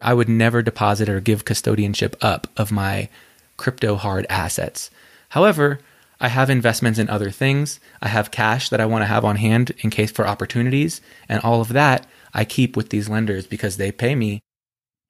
[0.00, 3.10] I would never deposit or give custodianship up of my
[3.58, 4.90] crypto hard assets.
[5.28, 5.80] However,
[6.22, 7.80] I have investments in other things.
[8.00, 11.00] I have cash that I want to have on hand in case for opportunities.
[11.28, 14.40] And all of that I keep with these lenders because they pay me.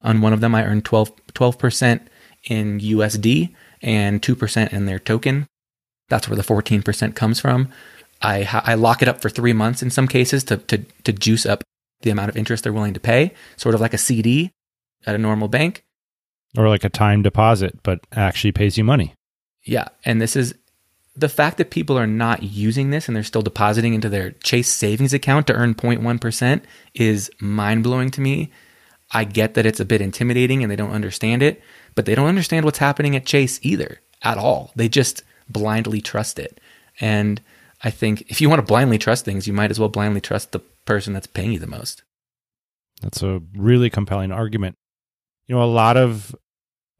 [0.01, 2.01] On one of them, I earn 12, 12%
[2.45, 3.53] in USD
[3.83, 5.45] and 2% in their token.
[6.09, 7.69] That's where the 14% comes from.
[8.19, 11.45] I, I lock it up for three months in some cases to, to, to juice
[11.45, 11.63] up
[12.01, 14.49] the amount of interest they're willing to pay, sort of like a CD
[15.05, 15.83] at a normal bank.
[16.57, 19.13] Or like a time deposit, but actually pays you money.
[19.63, 19.89] Yeah.
[20.05, 20.55] And this is
[21.15, 24.69] the fact that people are not using this and they're still depositing into their Chase
[24.69, 26.61] savings account to earn 0.1%
[26.95, 28.51] is mind blowing to me.
[29.11, 31.61] I get that it's a bit intimidating and they don't understand it,
[31.93, 34.71] but they don't understand what's happening at Chase either at all.
[34.75, 36.59] They just blindly trust it.
[36.99, 37.41] And
[37.83, 40.51] I think if you want to blindly trust things, you might as well blindly trust
[40.51, 42.01] the person that's paying you the most.
[43.01, 44.75] That's a really compelling argument.
[45.45, 46.35] You know, a lot of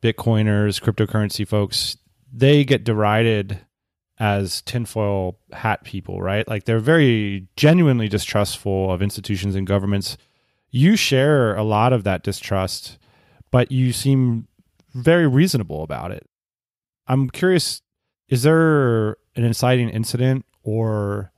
[0.03, 1.97] Bitcoiners, cryptocurrency folks,
[2.32, 3.61] they get derided
[4.20, 6.47] as tinfoil hat people, right?
[6.47, 10.18] Like they're very genuinely distrustful of institutions and governments.
[10.70, 12.97] You share a lot of that distrust,
[13.51, 14.47] but you seem
[14.93, 16.28] very reasonable about it.
[17.07, 17.82] I'm curious
[18.30, 21.32] is there an inciting incident or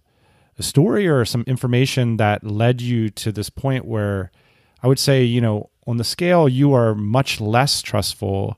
[0.57, 4.31] a story or some information that led you to this point where
[4.81, 8.57] I would say, you know, on the scale, you are much less trustful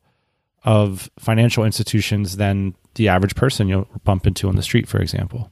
[0.63, 5.51] of financial institutions than the average person you'll bump into on the street, for example?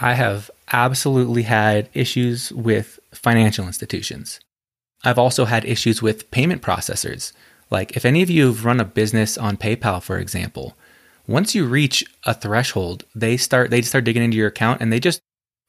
[0.00, 4.40] I have absolutely had issues with financial institutions.
[5.04, 7.32] I've also had issues with payment processors.
[7.70, 10.76] Like, if any of you have run a business on PayPal, for example,
[11.26, 15.00] once you reach a threshold, they start they start digging into your account and they
[15.00, 15.20] just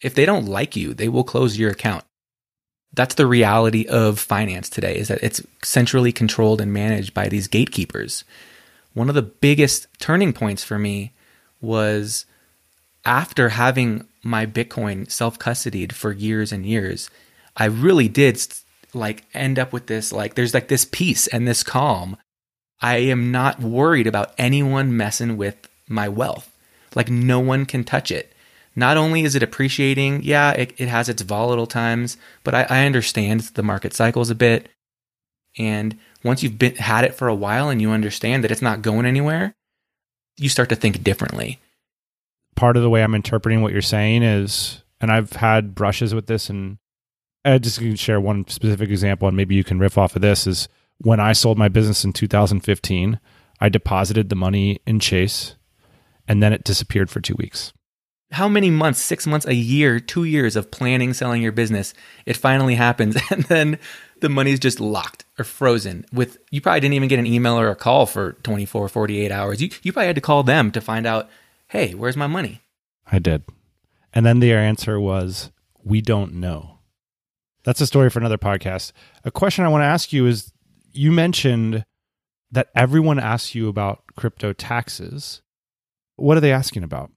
[0.02, 2.04] if they don't like you, they will close your account.
[2.94, 7.48] That's the reality of finance today is that it's centrally controlled and managed by these
[7.48, 8.24] gatekeepers.
[8.94, 11.12] One of the biggest turning points for me
[11.60, 12.26] was
[13.06, 17.10] after having my Bitcoin self-custodied for years and years,
[17.58, 18.42] I really did
[18.94, 22.16] like end up with this like there's like this peace and this calm
[22.84, 25.56] I am not worried about anyone messing with
[25.88, 26.52] my wealth.
[26.94, 28.33] Like no one can touch it.
[28.76, 32.86] Not only is it appreciating, yeah, it, it has its volatile times, but I, I
[32.86, 34.70] understand the market cycles a bit.
[35.58, 38.82] And once you've been had it for a while and you understand that it's not
[38.82, 39.54] going anywhere,
[40.38, 41.60] you start to think differently.
[42.56, 46.28] Part of the way I'm interpreting what you're saying is, and I've had brushes with
[46.28, 46.78] this, and
[47.46, 50.48] I just can share one specific example, and maybe you can riff off of this.
[50.48, 50.68] Is
[50.98, 53.20] when I sold my business in 2015,
[53.60, 55.56] I deposited the money in Chase
[56.28, 57.74] and then it disappeared for two weeks.
[58.34, 61.94] How many months, six months, a year, two years of planning, selling your business?
[62.26, 63.16] It finally happens.
[63.32, 63.80] And then
[64.22, 67.70] the money's just locked or frozen with, you probably didn't even get an email or
[67.70, 69.62] a call for 24, 48 hours.
[69.62, 71.30] You, you probably had to call them to find out,
[71.68, 72.62] hey, where's my money?
[73.12, 73.44] I did.
[74.14, 75.52] And then their answer was,
[75.84, 76.80] we don't know.
[77.64, 78.94] That's a story for another podcast.
[79.24, 80.52] A question I want to ask you is
[80.92, 81.86] you mentioned
[82.52, 85.42] that everyone asks you about crypto taxes.
[86.16, 87.12] What are they asking about?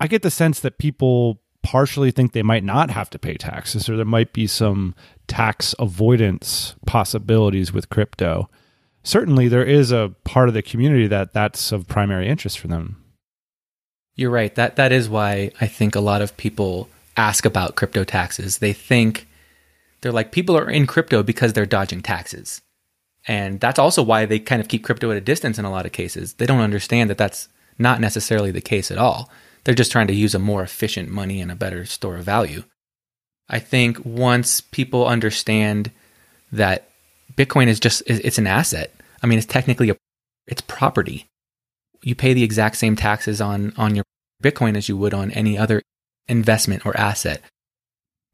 [0.00, 3.88] I get the sense that people partially think they might not have to pay taxes
[3.88, 4.94] or there might be some
[5.26, 8.48] tax avoidance possibilities with crypto.
[9.02, 13.02] certainly there is a part of the community that that's of primary interest for them.
[14.14, 14.54] You're right.
[14.54, 18.58] That that is why I think a lot of people ask about crypto taxes.
[18.58, 19.28] They think
[20.00, 22.60] they're like people are in crypto because they're dodging taxes.
[23.26, 25.86] And that's also why they kind of keep crypto at a distance in a lot
[25.86, 26.34] of cases.
[26.34, 29.30] They don't understand that that's not necessarily the case at all.
[29.64, 32.64] They're just trying to use a more efficient money and a better store of value.
[33.48, 35.90] I think once people understand
[36.52, 36.88] that
[37.36, 38.92] Bitcoin is just it's an asset.
[39.22, 39.96] I mean, it's technically a
[40.46, 41.26] it's property.
[42.02, 44.04] You pay the exact same taxes on on your
[44.42, 45.82] Bitcoin as you would on any other
[46.28, 47.42] investment or asset.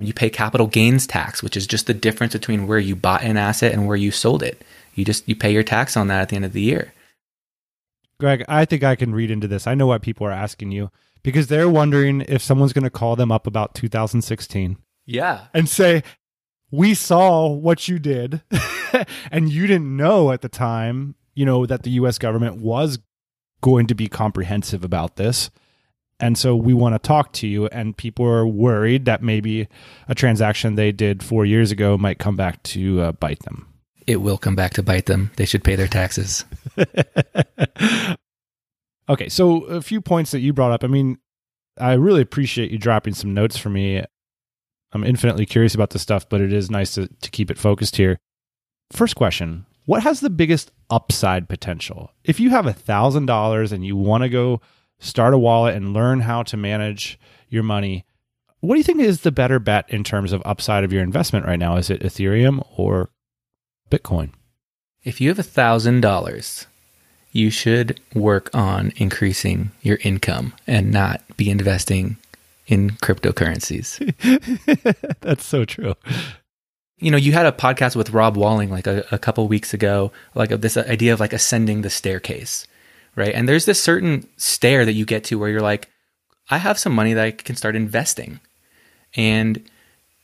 [0.01, 3.37] You pay capital gains tax, which is just the difference between where you bought an
[3.37, 4.63] asset and where you sold it.
[4.95, 6.93] You just you pay your tax on that at the end of the year.
[8.19, 9.67] Greg, I think I can read into this.
[9.67, 10.91] I know why people are asking you
[11.25, 14.77] because they're wondering if someone's going to call them up about 2016.
[15.07, 15.47] Yeah.
[15.53, 16.05] And say,
[16.71, 18.43] "We saw what you did
[19.33, 23.01] and you didn't know at the time, you know, that the US government was
[23.61, 25.51] going to be comprehensive about this."
[26.21, 27.67] And so we want to talk to you.
[27.67, 29.69] And people are worried that maybe
[30.09, 33.67] a transaction they did four years ago might come back to uh, bite them.
[34.07, 35.33] It will come back to bite them.
[35.37, 36.45] They should pay their taxes.
[39.09, 39.29] okay.
[39.29, 40.85] So, a few points that you brought up.
[40.85, 41.19] I mean,
[41.79, 44.03] I really appreciate you dropping some notes for me.
[44.93, 47.97] I'm infinitely curious about this stuff, but it is nice to, to keep it focused
[47.97, 48.19] here.
[48.93, 52.11] First question What has the biggest upside potential?
[52.23, 54.61] If you have a $1,000 and you want to go
[54.99, 58.05] start a wallet and learn how to manage your money.
[58.61, 61.47] What do you think is the better bet in terms of upside of your investment
[61.47, 61.77] right now?
[61.77, 63.11] Is it Ethereum or
[63.91, 64.31] Bitcoin?
[65.03, 66.67] If you have a thousand dollars,
[67.35, 72.17] you should work on increasing your income and not be investing
[72.67, 74.01] in cryptocurrencies.
[75.21, 75.95] That's so true.
[76.97, 80.13] You know, you had a podcast with Rob Walling like a, a couple weeks ago,
[80.35, 82.67] like this idea of like ascending the staircase
[83.17, 83.35] right?
[83.35, 85.91] And there's this certain stair that you get to where you're like,
[86.51, 88.41] I have some money that I can start investing.
[89.17, 89.63] And,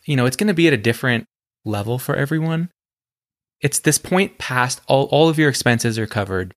[0.05, 1.25] you know, it's going to be at a different
[1.65, 2.71] level for everyone.
[3.61, 6.53] It's this point past all, all of your expenses are covered.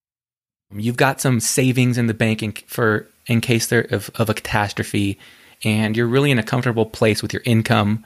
[0.76, 4.34] You've got some savings in the bank in, for in case there of, of a
[4.34, 5.20] catastrophe,
[5.64, 8.04] and you're really in a comfortable place with your income.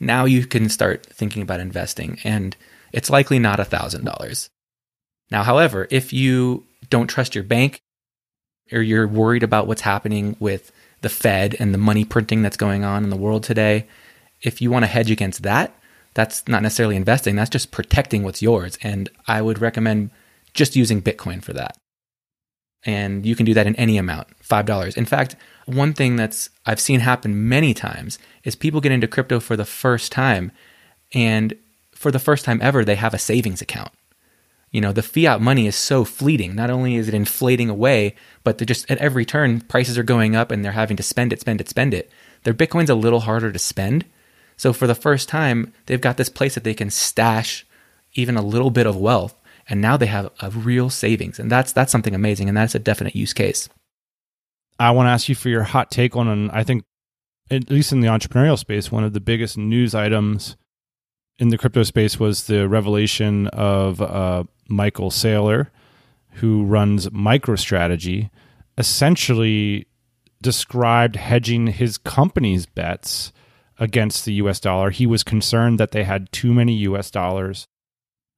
[0.00, 2.56] Now you can start thinking about investing, and
[2.92, 4.48] it's likely not a thousand dollars.
[5.30, 7.80] Now, however, if you don't trust your bank
[8.72, 12.84] or you're worried about what's happening with the Fed and the money printing that's going
[12.84, 13.86] on in the world today,
[14.42, 15.74] if you want to hedge against that,
[16.14, 18.78] that's not necessarily investing, that's just protecting what's yours.
[18.82, 20.10] And I would recommend
[20.52, 21.76] just using Bitcoin for that.
[22.86, 24.96] And you can do that in any amount, $5.
[24.96, 29.40] In fact, one thing that's I've seen happen many times is people get into crypto
[29.40, 30.52] for the first time
[31.14, 31.54] and
[31.94, 33.90] for the first time ever they have a savings account
[34.74, 36.56] you know, the fiat money is so fleeting.
[36.56, 40.34] Not only is it inflating away, but they're just at every turn, prices are going
[40.34, 42.10] up and they're having to spend it, spend it, spend it.
[42.42, 44.04] Their Bitcoin's a little harder to spend.
[44.56, 47.64] So for the first time, they've got this place that they can stash
[48.14, 49.40] even a little bit of wealth.
[49.68, 51.38] And now they have a real savings.
[51.38, 52.48] And that's that's something amazing.
[52.48, 53.68] And that's a definite use case.
[54.78, 56.82] I want to ask you for your hot take on, an, I think,
[57.50, 60.56] at least in the entrepreneurial space, one of the biggest news items
[61.38, 65.68] in the crypto space was the revelation of uh, Michael Saylor,
[66.34, 68.30] who runs MicroStrategy,
[68.78, 69.86] essentially
[70.42, 73.32] described hedging his company's bets
[73.78, 74.90] against the US dollar.
[74.90, 77.66] He was concerned that they had too many US dollars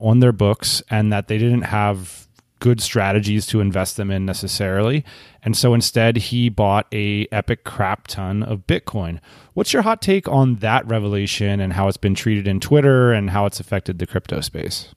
[0.01, 2.27] on their books and that they didn't have
[2.59, 5.05] good strategies to invest them in necessarily.
[5.43, 9.21] And so instead he bought a epic crap ton of Bitcoin.
[9.55, 13.31] What's your hot take on that revelation and how it's been treated in Twitter and
[13.31, 14.95] how it's affected the crypto space?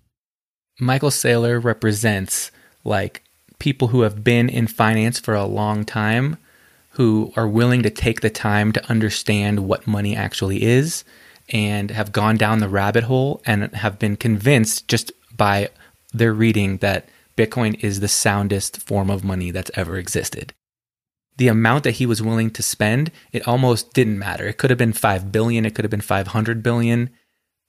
[0.80, 2.52] Michael Saylor represents
[2.86, 3.24] like
[3.60, 6.38] people who have been in finance for a long time
[6.92, 11.04] who are willing to take the time to understand what money actually is
[11.50, 15.70] and have gone down the rabbit hole and have been convinced just by
[16.14, 20.54] their reading that Bitcoin is the soundest form of money that's ever existed.
[21.38, 24.46] The amount that he was willing to spend, it almost didn't matter.
[24.46, 27.10] It could have been 5 billion, it could have been 500 billion.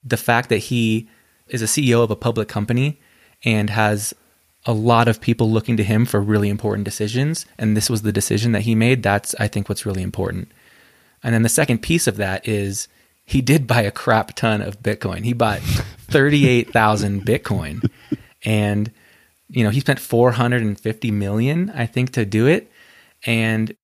[0.03, 1.09] The fact that he
[1.47, 2.99] is a CEO of a public company
[3.43, 4.13] and has
[4.65, 7.45] a lot of people looking to him for really important decisions.
[7.57, 9.03] And this was the decision that he made.
[9.03, 10.51] That's, I think, what's really important.
[11.23, 12.87] And then the second piece of that is
[13.25, 15.23] he did buy a crap ton of Bitcoin.
[15.23, 15.59] He bought
[16.09, 17.89] 38,000 Bitcoin.
[18.43, 18.91] And,
[19.47, 22.71] you know, he spent 450 million, I think, to do it.
[23.25, 23.75] And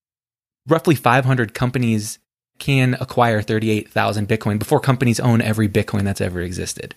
[0.67, 2.19] roughly 500 companies
[2.59, 6.95] can acquire 38,000 Bitcoin before companies own every Bitcoin that's ever existed.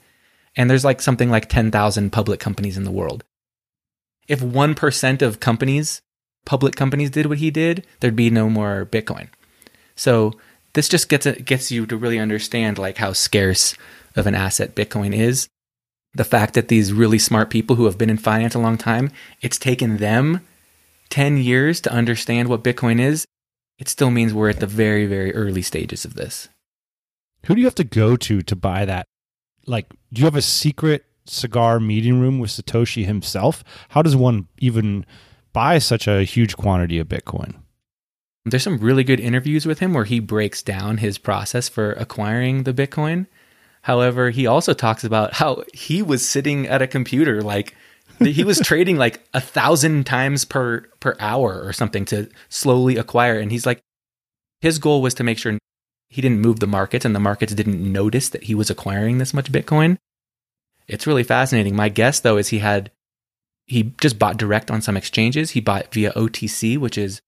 [0.57, 3.22] And there's like something like 10,000 public companies in the world.
[4.28, 6.03] if 1% of companies,
[6.47, 9.28] public companies did what he did, there'd be no more Bitcoin.
[9.97, 10.32] So
[10.75, 13.75] this just gets gets you to really understand like how scarce
[14.16, 15.49] of an asset Bitcoin is.
[16.14, 19.11] The fact that these really smart people who have been in finance a long time,
[19.41, 20.45] it's taken them
[21.11, 23.25] 10 years to understand what Bitcoin is.
[23.79, 26.49] It still means we're at the very, very early stages of this.
[27.47, 29.07] Who do you have to go to to buy that?
[29.66, 33.62] Like, do you have a secret cigar meeting room with Satoshi himself?
[33.91, 35.07] How does one even
[35.53, 37.55] buy such a huge quantity of Bitcoin?
[38.45, 42.62] There's some really good interviews with him where he breaks down his process for acquiring
[42.62, 43.26] the Bitcoin.
[43.82, 47.74] However, he also talks about how he was sitting at a computer like
[48.18, 53.38] he was trading like a thousand times per per hour or something to slowly acquire.
[53.38, 53.80] And he's like
[54.61, 55.59] his goal was to make sure
[56.09, 59.34] he didn't move the markets and the markets didn't notice that he was acquiring this
[59.34, 59.97] much bitcoin.
[60.88, 61.76] It's really fascinating.
[61.76, 62.91] My guess though is he had
[63.66, 65.53] he just bought direct on some exchanges.
[65.53, 67.20] He bought via otc which is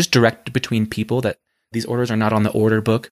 [0.00, 1.36] just direct between people that
[1.72, 3.10] these orders are not on the order book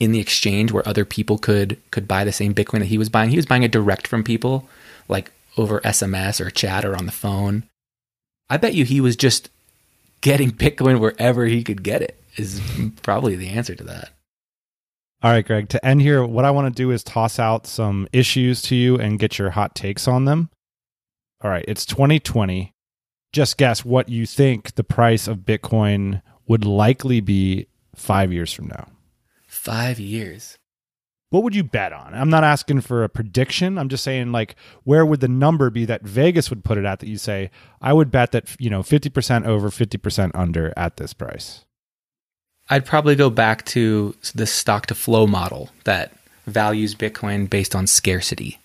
[0.00, 3.08] in the exchange where other people could could buy the same bitcoin that he was
[3.08, 4.68] buying he was buying it direct from people
[5.08, 7.64] like over SMS or chat or on the phone.
[8.50, 9.50] I bet you he was just
[10.20, 12.60] getting Bitcoin wherever he could get it, is
[13.02, 14.10] probably the answer to that.
[15.22, 18.06] All right, Greg, to end here, what I want to do is toss out some
[18.12, 20.50] issues to you and get your hot takes on them.
[21.42, 22.73] All right, it's 2020.
[23.34, 28.68] Just guess what you think the price of Bitcoin would likely be five years from
[28.68, 28.88] now.
[29.46, 30.56] Five years
[31.34, 32.14] what would you bet on?
[32.14, 33.76] I'm not asking for a prediction.
[33.76, 34.54] I'm just saying like
[34.84, 37.50] where would the number be that Vegas would put it at that you say
[37.82, 41.64] I would bet that, you know, 50% over, 50% under at this price.
[42.70, 46.12] I'd probably go back to the stock to flow model that
[46.46, 48.60] values Bitcoin based on scarcity.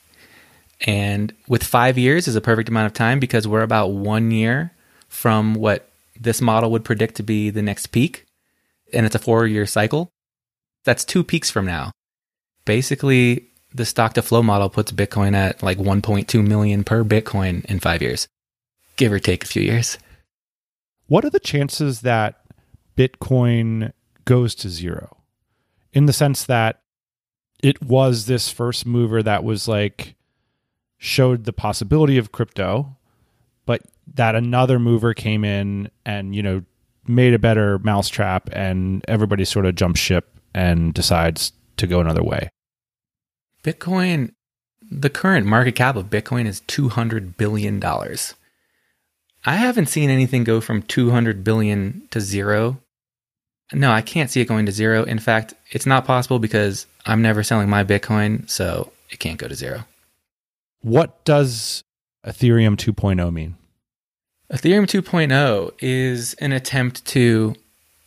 [0.86, 4.72] And with 5 years is a perfect amount of time because we're about 1 year
[5.08, 8.26] from what this model would predict to be the next peak
[8.94, 10.10] and it's a 4-year cycle.
[10.86, 11.92] That's two peaks from now
[12.70, 17.80] basically the stock to flow model puts Bitcoin at like 1.2 million per Bitcoin in
[17.80, 18.28] five years,
[18.96, 19.98] give or take a few years.
[21.08, 22.42] What are the chances that
[22.96, 23.92] Bitcoin
[24.26, 25.18] goes to zero?
[25.94, 26.82] In the sense that
[27.64, 30.14] it was this first mover that was like
[31.00, 32.96] showed the possibility of crypto,
[33.66, 33.82] but
[34.14, 36.62] that another mover came in and, you know,
[37.08, 42.24] made a better mousetrap and everybody sort of jumps ship and decides to go another
[42.24, 42.50] way.
[43.64, 44.34] Bitcoin,
[44.92, 47.82] the current market cap of Bitcoin is $200 billion.
[49.46, 52.80] I haven't seen anything go from 200 billion to zero.
[53.72, 55.04] No, I can't see it going to zero.
[55.04, 59.48] In fact, it's not possible because I'm never selling my Bitcoin, so it can't go
[59.48, 59.86] to zero.
[60.82, 61.84] What does
[62.26, 63.56] Ethereum 2.0 mean?
[64.52, 67.56] Ethereum 2.0 is an attempt to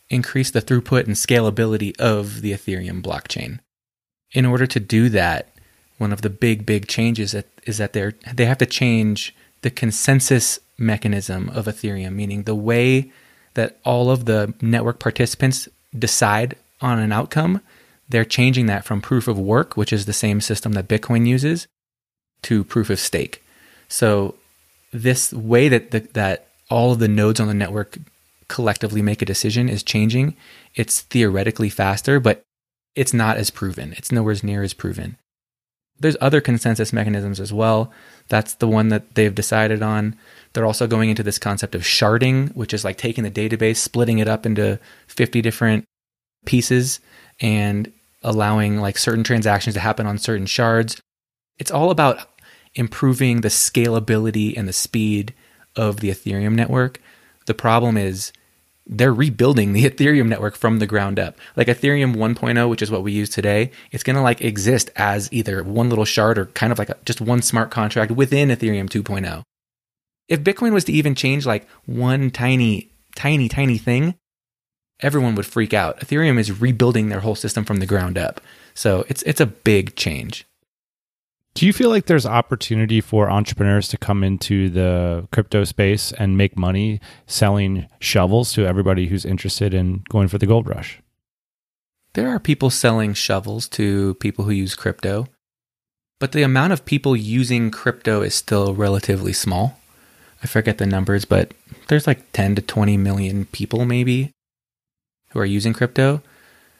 [0.09, 3.59] increase the throughput and scalability of the Ethereum blockchain
[4.33, 5.49] in order to do that,
[5.97, 10.59] one of the big, big changes is that they're, they have to change the consensus
[10.77, 13.11] mechanism of Ethereum, meaning the way
[13.53, 17.61] that all of the network participants decide on an outcome.
[18.09, 21.67] They're changing that from proof of work, which is the same system that Bitcoin uses,
[22.43, 23.43] to proof of stake.
[23.87, 24.35] So
[24.91, 27.97] this way that the, that all of the nodes on the network
[28.47, 30.35] collectively make a decision is changing.
[30.75, 32.43] It's theoretically faster, but
[32.95, 33.93] it's not as proven.
[33.93, 35.17] It's nowhere near as proven.
[35.99, 37.91] There's other consensus mechanisms as well.
[38.27, 40.15] That's the one that they've decided on.
[40.53, 44.19] They're also going into this concept of sharding, which is like taking the database, splitting
[44.19, 45.85] it up into 50 different
[46.45, 46.99] pieces
[47.39, 47.91] and
[48.21, 51.01] allowing like certain transactions to happen on certain shards.
[51.57, 52.27] It's all about
[52.75, 55.33] improving the scalability and the speed
[55.75, 56.99] of the Ethereum network.
[57.45, 58.31] The problem is
[58.85, 61.37] they're rebuilding the Ethereum network from the ground up.
[61.55, 65.31] Like Ethereum 1.0, which is what we use today, it's going to like exist as
[65.31, 68.89] either one little shard or kind of like a, just one smart contract within Ethereum
[68.89, 69.43] 2.0.
[70.29, 74.15] If Bitcoin was to even change like one tiny, tiny, tiny thing,
[75.01, 75.99] everyone would freak out.
[75.99, 78.41] Ethereum is rebuilding their whole system from the ground up.
[78.73, 80.45] So it's it's a big change.
[81.55, 86.35] Do you feel like there's opportunity for entrepreneurs to come into the crypto space and
[86.35, 90.99] make money selling shovels to everybody who's interested in going for the gold rush?
[92.13, 95.27] There are people selling shovels to people who use crypto,
[96.19, 99.79] but the amount of people using crypto is still relatively small.
[100.43, 101.53] I forget the numbers, but
[101.87, 104.31] there's like 10 to 20 million people maybe
[105.29, 106.21] who are using crypto.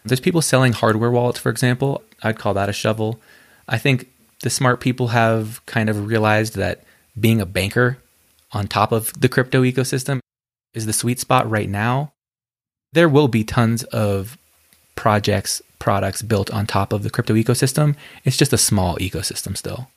[0.04, 2.02] There's people selling hardware wallets, for example.
[2.24, 3.22] I'd call that a shovel.
[3.68, 4.10] I think
[4.44, 6.84] the smart people have kind of realized that
[7.20, 7.98] being a banker
[8.52, 10.20] on top of the crypto ecosystem
[10.74, 12.14] is the sweet spot right now.
[12.92, 14.38] There will be tons of
[14.96, 17.96] projects, products built on top of the crypto ecosystem.
[18.24, 19.90] It's just a small ecosystem still.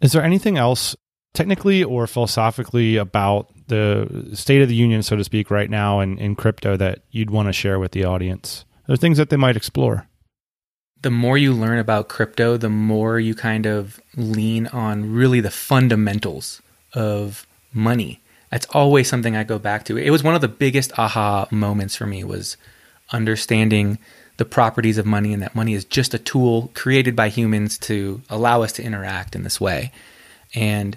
[0.00, 0.96] Is there anything else
[1.32, 6.18] technically or philosophically about the state of the union, so to speak, right now in,
[6.18, 8.64] in crypto that you'd want to share with the audience?
[8.88, 10.08] Are things that they might explore?
[11.02, 15.50] The more you learn about crypto, the more you kind of lean on really the
[15.50, 16.60] fundamentals
[16.92, 18.20] of money.
[18.50, 19.96] That's always something I go back to.
[19.96, 22.56] It was one of the biggest aha moments for me was
[23.12, 23.98] understanding
[24.36, 28.22] the properties of money and that money is just a tool created by humans to
[28.28, 29.92] allow us to interact in this way.
[30.54, 30.96] And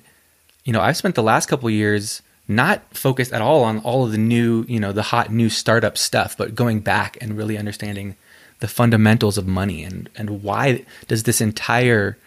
[0.64, 4.12] you know, I've spent the last couple years not focused at all on all of
[4.12, 8.16] the new, you know, the hot new startup stuff, but going back and really understanding
[8.64, 12.18] the fundamentals of money and and why does this entire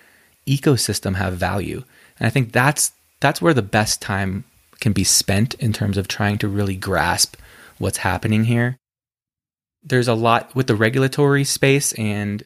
[0.46, 1.82] ecosystem have value?
[2.18, 4.44] And I think that's that's where the best time
[4.78, 7.36] can be spent in terms of trying to really grasp
[7.78, 8.76] what's happening here.
[9.82, 12.44] There's a lot with the regulatory space and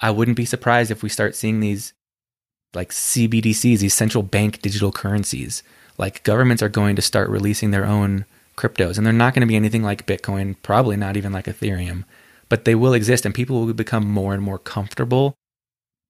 [0.00, 1.92] I wouldn't be surprised if we start seeing these
[2.74, 5.64] like CBDCs, these central bank digital currencies.
[5.98, 8.24] Like governments are going to start releasing their own
[8.56, 12.04] cryptos, and they're not going to be anything like Bitcoin, probably not even like Ethereum,
[12.50, 15.34] but they will exist, and people will become more and more comfortable.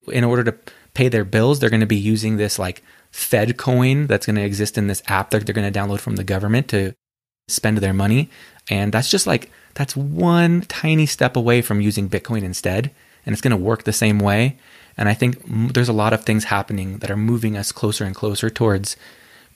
[0.09, 0.57] In order to
[0.95, 2.82] pay their bills, they're going to be using this like
[3.12, 6.16] Fed coin that's going to exist in this app that they're going to download from
[6.16, 6.95] the government to
[7.47, 8.28] spend their money.
[8.68, 12.91] And that's just like, that's one tiny step away from using Bitcoin instead.
[13.24, 14.57] And it's going to work the same way.
[14.97, 15.38] And I think
[15.72, 18.97] there's a lot of things happening that are moving us closer and closer towards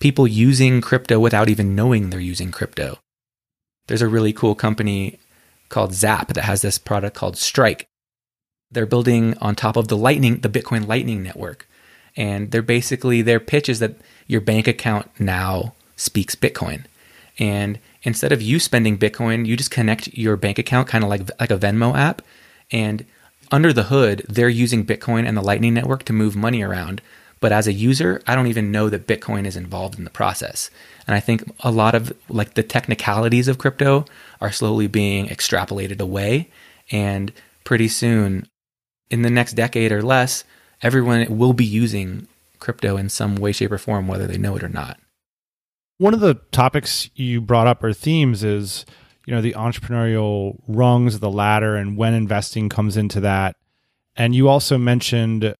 [0.01, 2.99] people using crypto without even knowing they're using crypto.
[3.87, 5.19] There's a really cool company
[5.69, 7.87] called Zap that has this product called Strike.
[8.71, 11.69] They're building on top of the Lightning, the Bitcoin Lightning network.
[12.17, 13.97] And they're basically, their pitch is that
[14.27, 16.85] your bank account now speaks Bitcoin.
[17.39, 21.29] And instead of you spending Bitcoin, you just connect your bank account kind of like,
[21.41, 22.23] like a Venmo app.
[22.71, 23.05] And
[23.51, 27.03] under the hood, they're using Bitcoin and the Lightning Network to move money around.
[27.41, 30.71] But as a user, I don't even know that Bitcoin is involved in the process.
[31.07, 34.05] And I think a lot of like the technicalities of crypto
[34.41, 36.51] are slowly being extrapolated away.
[36.91, 37.33] And
[37.65, 38.49] pretty soon,
[39.11, 40.45] in the next decade or less,
[40.83, 42.27] everyone will be using
[42.59, 44.99] crypto in some way, shape, or form, whether they know it or not.
[45.99, 48.85] One of the topics you brought up or themes is
[49.27, 53.57] you know the entrepreneurial rungs of the ladder and when investing comes into that
[54.17, 55.55] and you also mentioned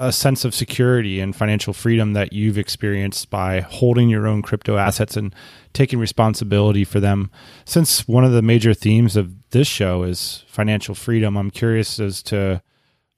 [0.00, 4.78] a sense of security and financial freedom that you've experienced by holding your own crypto
[4.78, 5.34] assets and
[5.74, 7.30] taking responsibility for them.
[7.66, 12.22] Since one of the major themes of this show is financial freedom, I'm curious as
[12.24, 12.62] to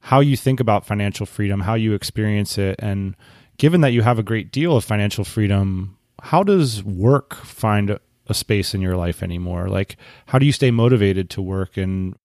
[0.01, 3.15] how you think about financial freedom, how you experience it, and
[3.59, 8.35] given that you have a great deal of financial freedom, how does work find a
[8.35, 9.69] space in your life anymore?
[9.69, 11.77] Like, how do you stay motivated to work?
[11.77, 12.17] And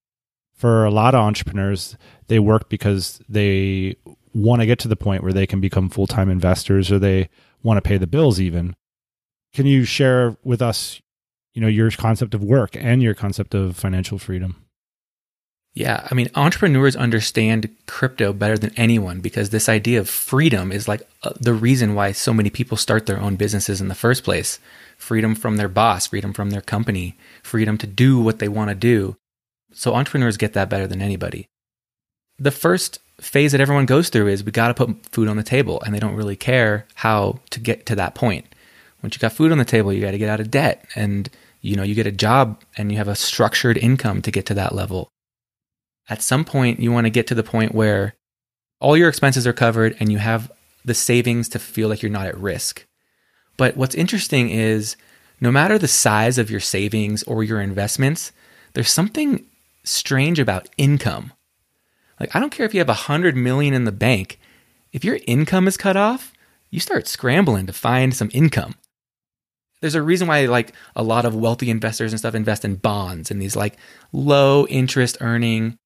[0.55, 1.95] for a lot of entrepreneurs,
[2.27, 3.97] they work because they
[4.37, 7.29] want to get to the point where they can become full time investors or they
[7.63, 8.75] want to pay the bills, even.
[9.53, 11.01] Can you share with us,
[11.53, 14.67] you know, your concept of work and your concept of financial freedom?
[15.73, 20.87] Yeah, I mean, entrepreneurs understand crypto better than anyone because this idea of freedom is
[20.87, 24.23] like uh, the reason why so many people start their own businesses in the first
[24.23, 24.59] place
[24.97, 28.75] freedom from their boss, freedom from their company, freedom to do what they want to
[28.75, 29.15] do.
[29.71, 31.47] So entrepreneurs get that better than anybody.
[32.39, 35.43] The first phase that everyone goes through is we got to put food on the
[35.43, 38.45] table and they don't really care how to get to that point.
[39.01, 41.29] Once you got food on the table, you got to get out of debt and
[41.61, 44.53] you know, you get a job and you have a structured income to get to
[44.53, 45.09] that level.
[46.09, 48.13] At some point, you want to get to the point where
[48.79, 50.51] all your expenses are covered and you have
[50.85, 52.85] the savings to feel like you're not at risk.
[53.57, 54.95] But what's interesting is
[55.41, 58.31] no matter the size of your savings or your investments,
[58.73, 59.45] there's something
[59.83, 61.33] strange about income.
[62.19, 64.39] Like I don't care if you have a hundred million in the bank,
[64.91, 66.33] if your income is cut off,
[66.69, 68.75] you start scrambling to find some income.
[69.81, 73.29] There's a reason why like a lot of wealthy investors and stuff invest in bonds
[73.29, 73.77] and these like
[74.11, 75.77] low interest earning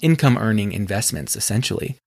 [0.00, 1.98] income earning investments essentially.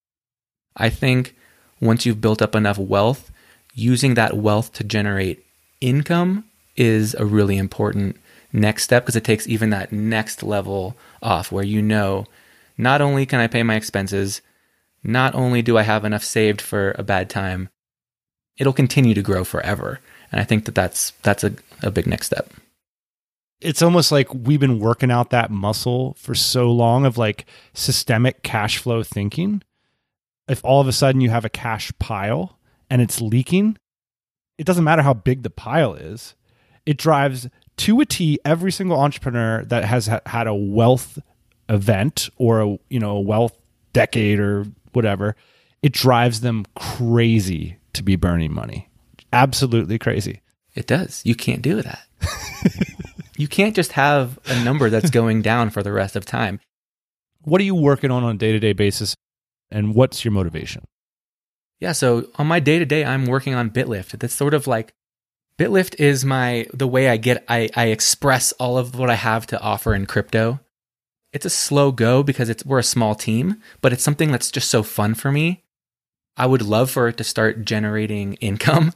[0.75, 1.35] I think
[1.79, 3.31] once you've built up enough wealth,
[3.73, 5.45] using that wealth to generate
[5.79, 6.45] income
[6.75, 8.17] is a really important
[8.53, 12.25] next step because it takes even that next level off where you know
[12.77, 14.41] not only can I pay my expenses,
[15.03, 17.69] not only do I have enough saved for a bad time,
[18.57, 19.99] it'll continue to grow forever.
[20.31, 22.51] And I think that that's that's a, a big next step.
[23.59, 28.41] It's almost like we've been working out that muscle for so long of like systemic
[28.43, 29.61] cash flow thinking.
[30.47, 32.57] If all of a sudden you have a cash pile
[32.89, 33.77] and it's leaking,
[34.57, 36.35] it doesn't matter how big the pile is.
[36.85, 37.47] It drives
[37.77, 41.19] to a T every single entrepreneur that has ha- had a wealth
[41.71, 43.57] event or a you know a wealth
[43.93, 45.35] decade or whatever.
[45.81, 48.89] It drives them crazy to be burning money.
[49.33, 50.41] Absolutely crazy.
[50.75, 51.21] It does.
[51.25, 52.05] You can't do that.
[53.37, 56.59] you can't just have a number that's going down for the rest of time.
[57.43, 59.15] What are you working on on a day to day basis,
[59.71, 60.85] and what's your motivation?
[61.79, 64.19] Yeah, so on my day to day, I'm working on BitLift.
[64.19, 64.93] That's sort of like
[65.57, 69.47] BitLift is my the way I get I, I express all of what I have
[69.47, 70.59] to offer in crypto.
[71.33, 74.69] It's a slow go because it's we're a small team, but it's something that's just
[74.69, 75.63] so fun for me.
[76.37, 78.93] I would love for it to start generating income,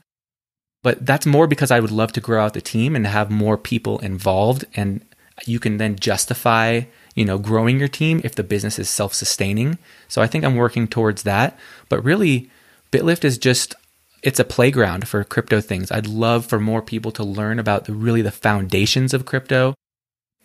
[0.84, 3.58] but that's more because I would love to grow out the team and have more
[3.58, 5.06] people involved and
[5.46, 6.84] you can then justify,
[7.14, 9.78] you know, growing your team if the business is self-sustaining.
[10.08, 11.60] So I think I'm working towards that,
[11.90, 12.50] but really
[12.92, 13.76] BitLift is just
[14.24, 15.92] it's a playground for crypto things.
[15.92, 19.76] I'd love for more people to learn about the really the foundations of crypto.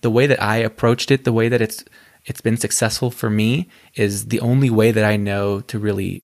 [0.02, 1.84] The way that I approached it, the way that it's
[2.26, 6.22] it's been successful for me is the only way that I know to really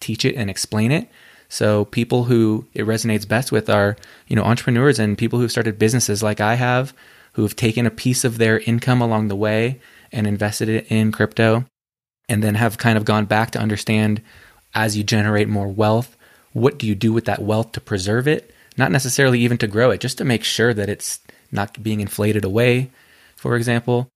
[0.00, 1.08] teach it and explain it.
[1.48, 3.96] So people who it resonates best with are,
[4.28, 6.94] you know, entrepreneurs and people who've started businesses like I have,
[7.34, 9.80] who have taken a piece of their income along the way
[10.12, 11.64] and invested it in crypto
[12.28, 14.22] and then have kind of gone back to understand
[14.74, 16.16] as you generate more wealth,
[16.52, 18.54] what do you do with that wealth to preserve it?
[18.76, 21.20] Not necessarily even to grow it, just to make sure that it's
[21.50, 22.90] not being inflated away,
[23.42, 24.08] for example.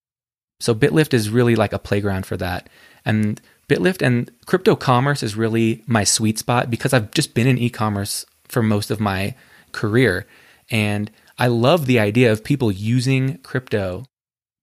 [0.60, 2.68] So BitLift is really like a playground for that.
[3.04, 7.58] And BitLift and crypto commerce is really my sweet spot because I've just been in
[7.58, 9.34] e commerce for most of my
[9.72, 10.28] career.
[10.70, 14.04] And I love the idea of people using crypto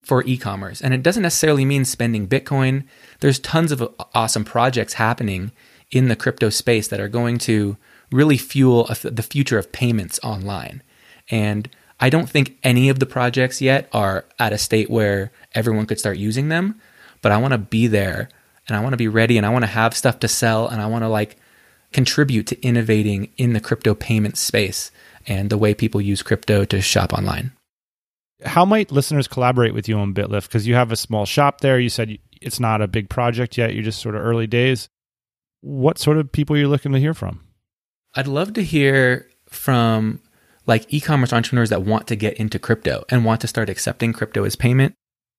[0.01, 0.79] for e commerce.
[0.81, 2.85] And it doesn't necessarily mean spending Bitcoin.
[3.19, 5.51] There's tons of awesome projects happening
[5.91, 7.75] in the crypto space that are going to
[8.13, 10.81] really fuel the future of payments online.
[11.29, 11.69] And
[12.03, 15.99] I don't think any of the projects yet are at a state where everyone could
[15.99, 16.81] start using them,
[17.21, 18.27] but I want to be there
[18.67, 20.81] and I want to be ready and I want to have stuff to sell and
[20.81, 21.37] I want to like
[21.93, 24.91] contribute to innovating in the crypto payment space
[25.27, 27.53] and the way people use crypto to shop online.
[28.43, 30.49] How might listeners collaborate with you on BitLift?
[30.49, 31.79] Because you have a small shop there.
[31.79, 33.73] You said it's not a big project yet.
[33.73, 34.89] You're just sort of early days
[35.61, 37.39] what sort of people are you're looking to hear from.
[38.13, 40.19] I'd love to hear from
[40.65, 44.43] like e-commerce entrepreneurs that want to get into crypto and want to start accepting crypto
[44.43, 44.93] as payment.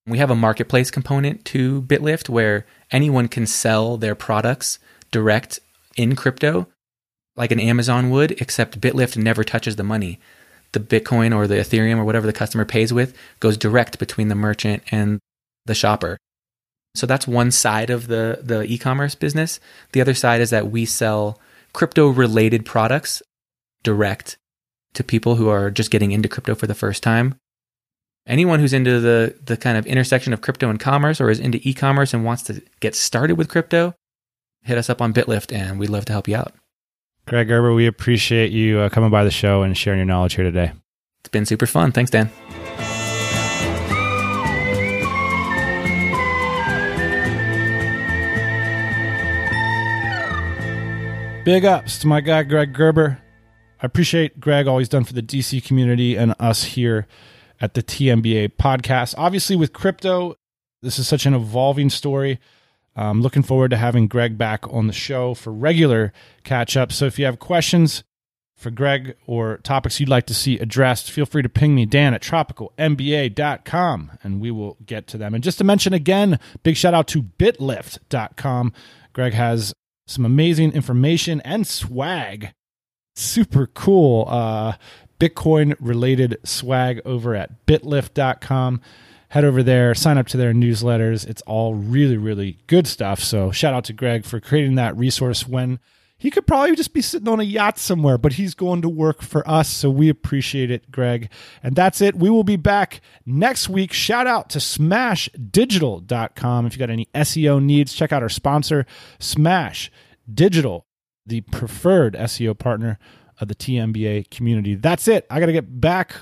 [0.07, 4.79] We have a marketplace component to BitLift where anyone can sell their products
[5.11, 5.61] direct
[5.97, 6.67] in crypto
[7.37, 10.21] like an Amazon would, except BitLift never touches the money.
[10.73, 14.35] The Bitcoin or the Ethereum or whatever the customer pays with goes direct between the
[14.35, 15.21] merchant and
[15.67, 16.19] the shopper.
[16.95, 19.59] So that's one side of the the e-commerce business.
[19.93, 21.41] The other side is that we sell
[21.73, 23.23] crypto related products
[23.83, 24.37] direct
[24.95, 27.35] to people who are just getting into crypto for the first time.
[28.27, 31.61] Anyone who's into the the kind of intersection of crypto and commerce or is into
[31.63, 33.95] e-commerce and wants to get started with crypto,
[34.63, 36.55] hit us up on BitLift and we'd love to help you out.
[37.27, 40.45] Greg Gerber, we appreciate you uh, coming by the show and sharing your knowledge here
[40.45, 40.73] today.
[41.21, 41.93] It's been super fun.
[41.93, 42.31] Thanks, Dan.
[51.45, 53.19] Big ups to my guy, Greg Gerber.
[53.85, 57.07] I appreciate Greg, all he's done for the DC community and us here
[57.61, 59.15] at the TMBA podcast.
[59.19, 60.37] Obviously, with crypto,
[60.81, 62.41] this is such an evolving story.
[62.97, 66.15] I'm looking forward to having Greg back on the show for regular
[66.45, 66.97] catch ups.
[66.97, 68.05] So if you have questions
[68.57, 72.15] for Greg or topics you'd like to see addressed, feel free to ping me, Dan
[72.15, 75.35] at tropicalmba.com, and we will get to them.
[75.35, 78.73] And just to mention again, big shout out to bitlift.com.
[79.13, 79.75] Greg has
[80.07, 82.55] some amazing information and swag.
[83.15, 84.73] Super cool uh,
[85.21, 88.81] Bitcoin related swag over at bitlift.com.
[89.29, 91.27] Head over there, sign up to their newsletters.
[91.27, 93.21] It's all really, really good stuff.
[93.21, 95.81] So, shout out to Greg for creating that resource when
[96.17, 99.21] he could probably just be sitting on a yacht somewhere, but he's going to work
[99.21, 99.69] for us.
[99.69, 101.29] So we appreciate it, Greg.
[101.63, 102.17] And that's it.
[102.17, 103.93] We will be back next week.
[103.93, 106.67] Shout out to smashdigital.com.
[106.67, 108.87] If you got any SEO needs, check out our sponsor,
[109.19, 109.93] Smash
[110.33, 110.87] Digital,
[111.27, 112.99] the preferred SEO partner
[113.41, 114.75] of the TMBA community.
[114.75, 115.27] That's it.
[115.31, 116.15] I got to get back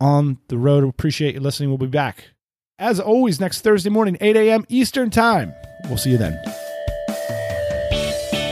[0.00, 0.84] on the road.
[0.84, 1.68] Appreciate you listening.
[1.70, 2.30] We'll be back,
[2.78, 4.64] as always, next Thursday morning, 8 a.m.
[4.68, 5.52] Eastern Time.
[5.84, 6.38] We'll see you then.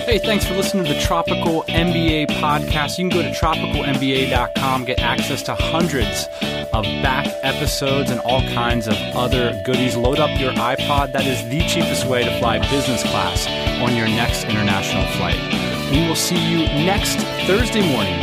[0.06, 2.96] Hey, thanks for listening to the Tropical MBA podcast.
[2.96, 6.26] You can go to tropicalmba.com, get access to hundreds
[6.72, 9.96] of back episodes and all kinds of other goodies.
[9.96, 11.12] Load up your iPod.
[11.12, 13.48] That is the cheapest way to fly business class
[13.82, 15.65] on your next international flight.
[15.90, 18.18] We will see you next Thursday morning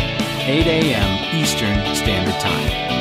[0.46, 1.36] 8 a.m.
[1.36, 2.93] Eastern Standard Time.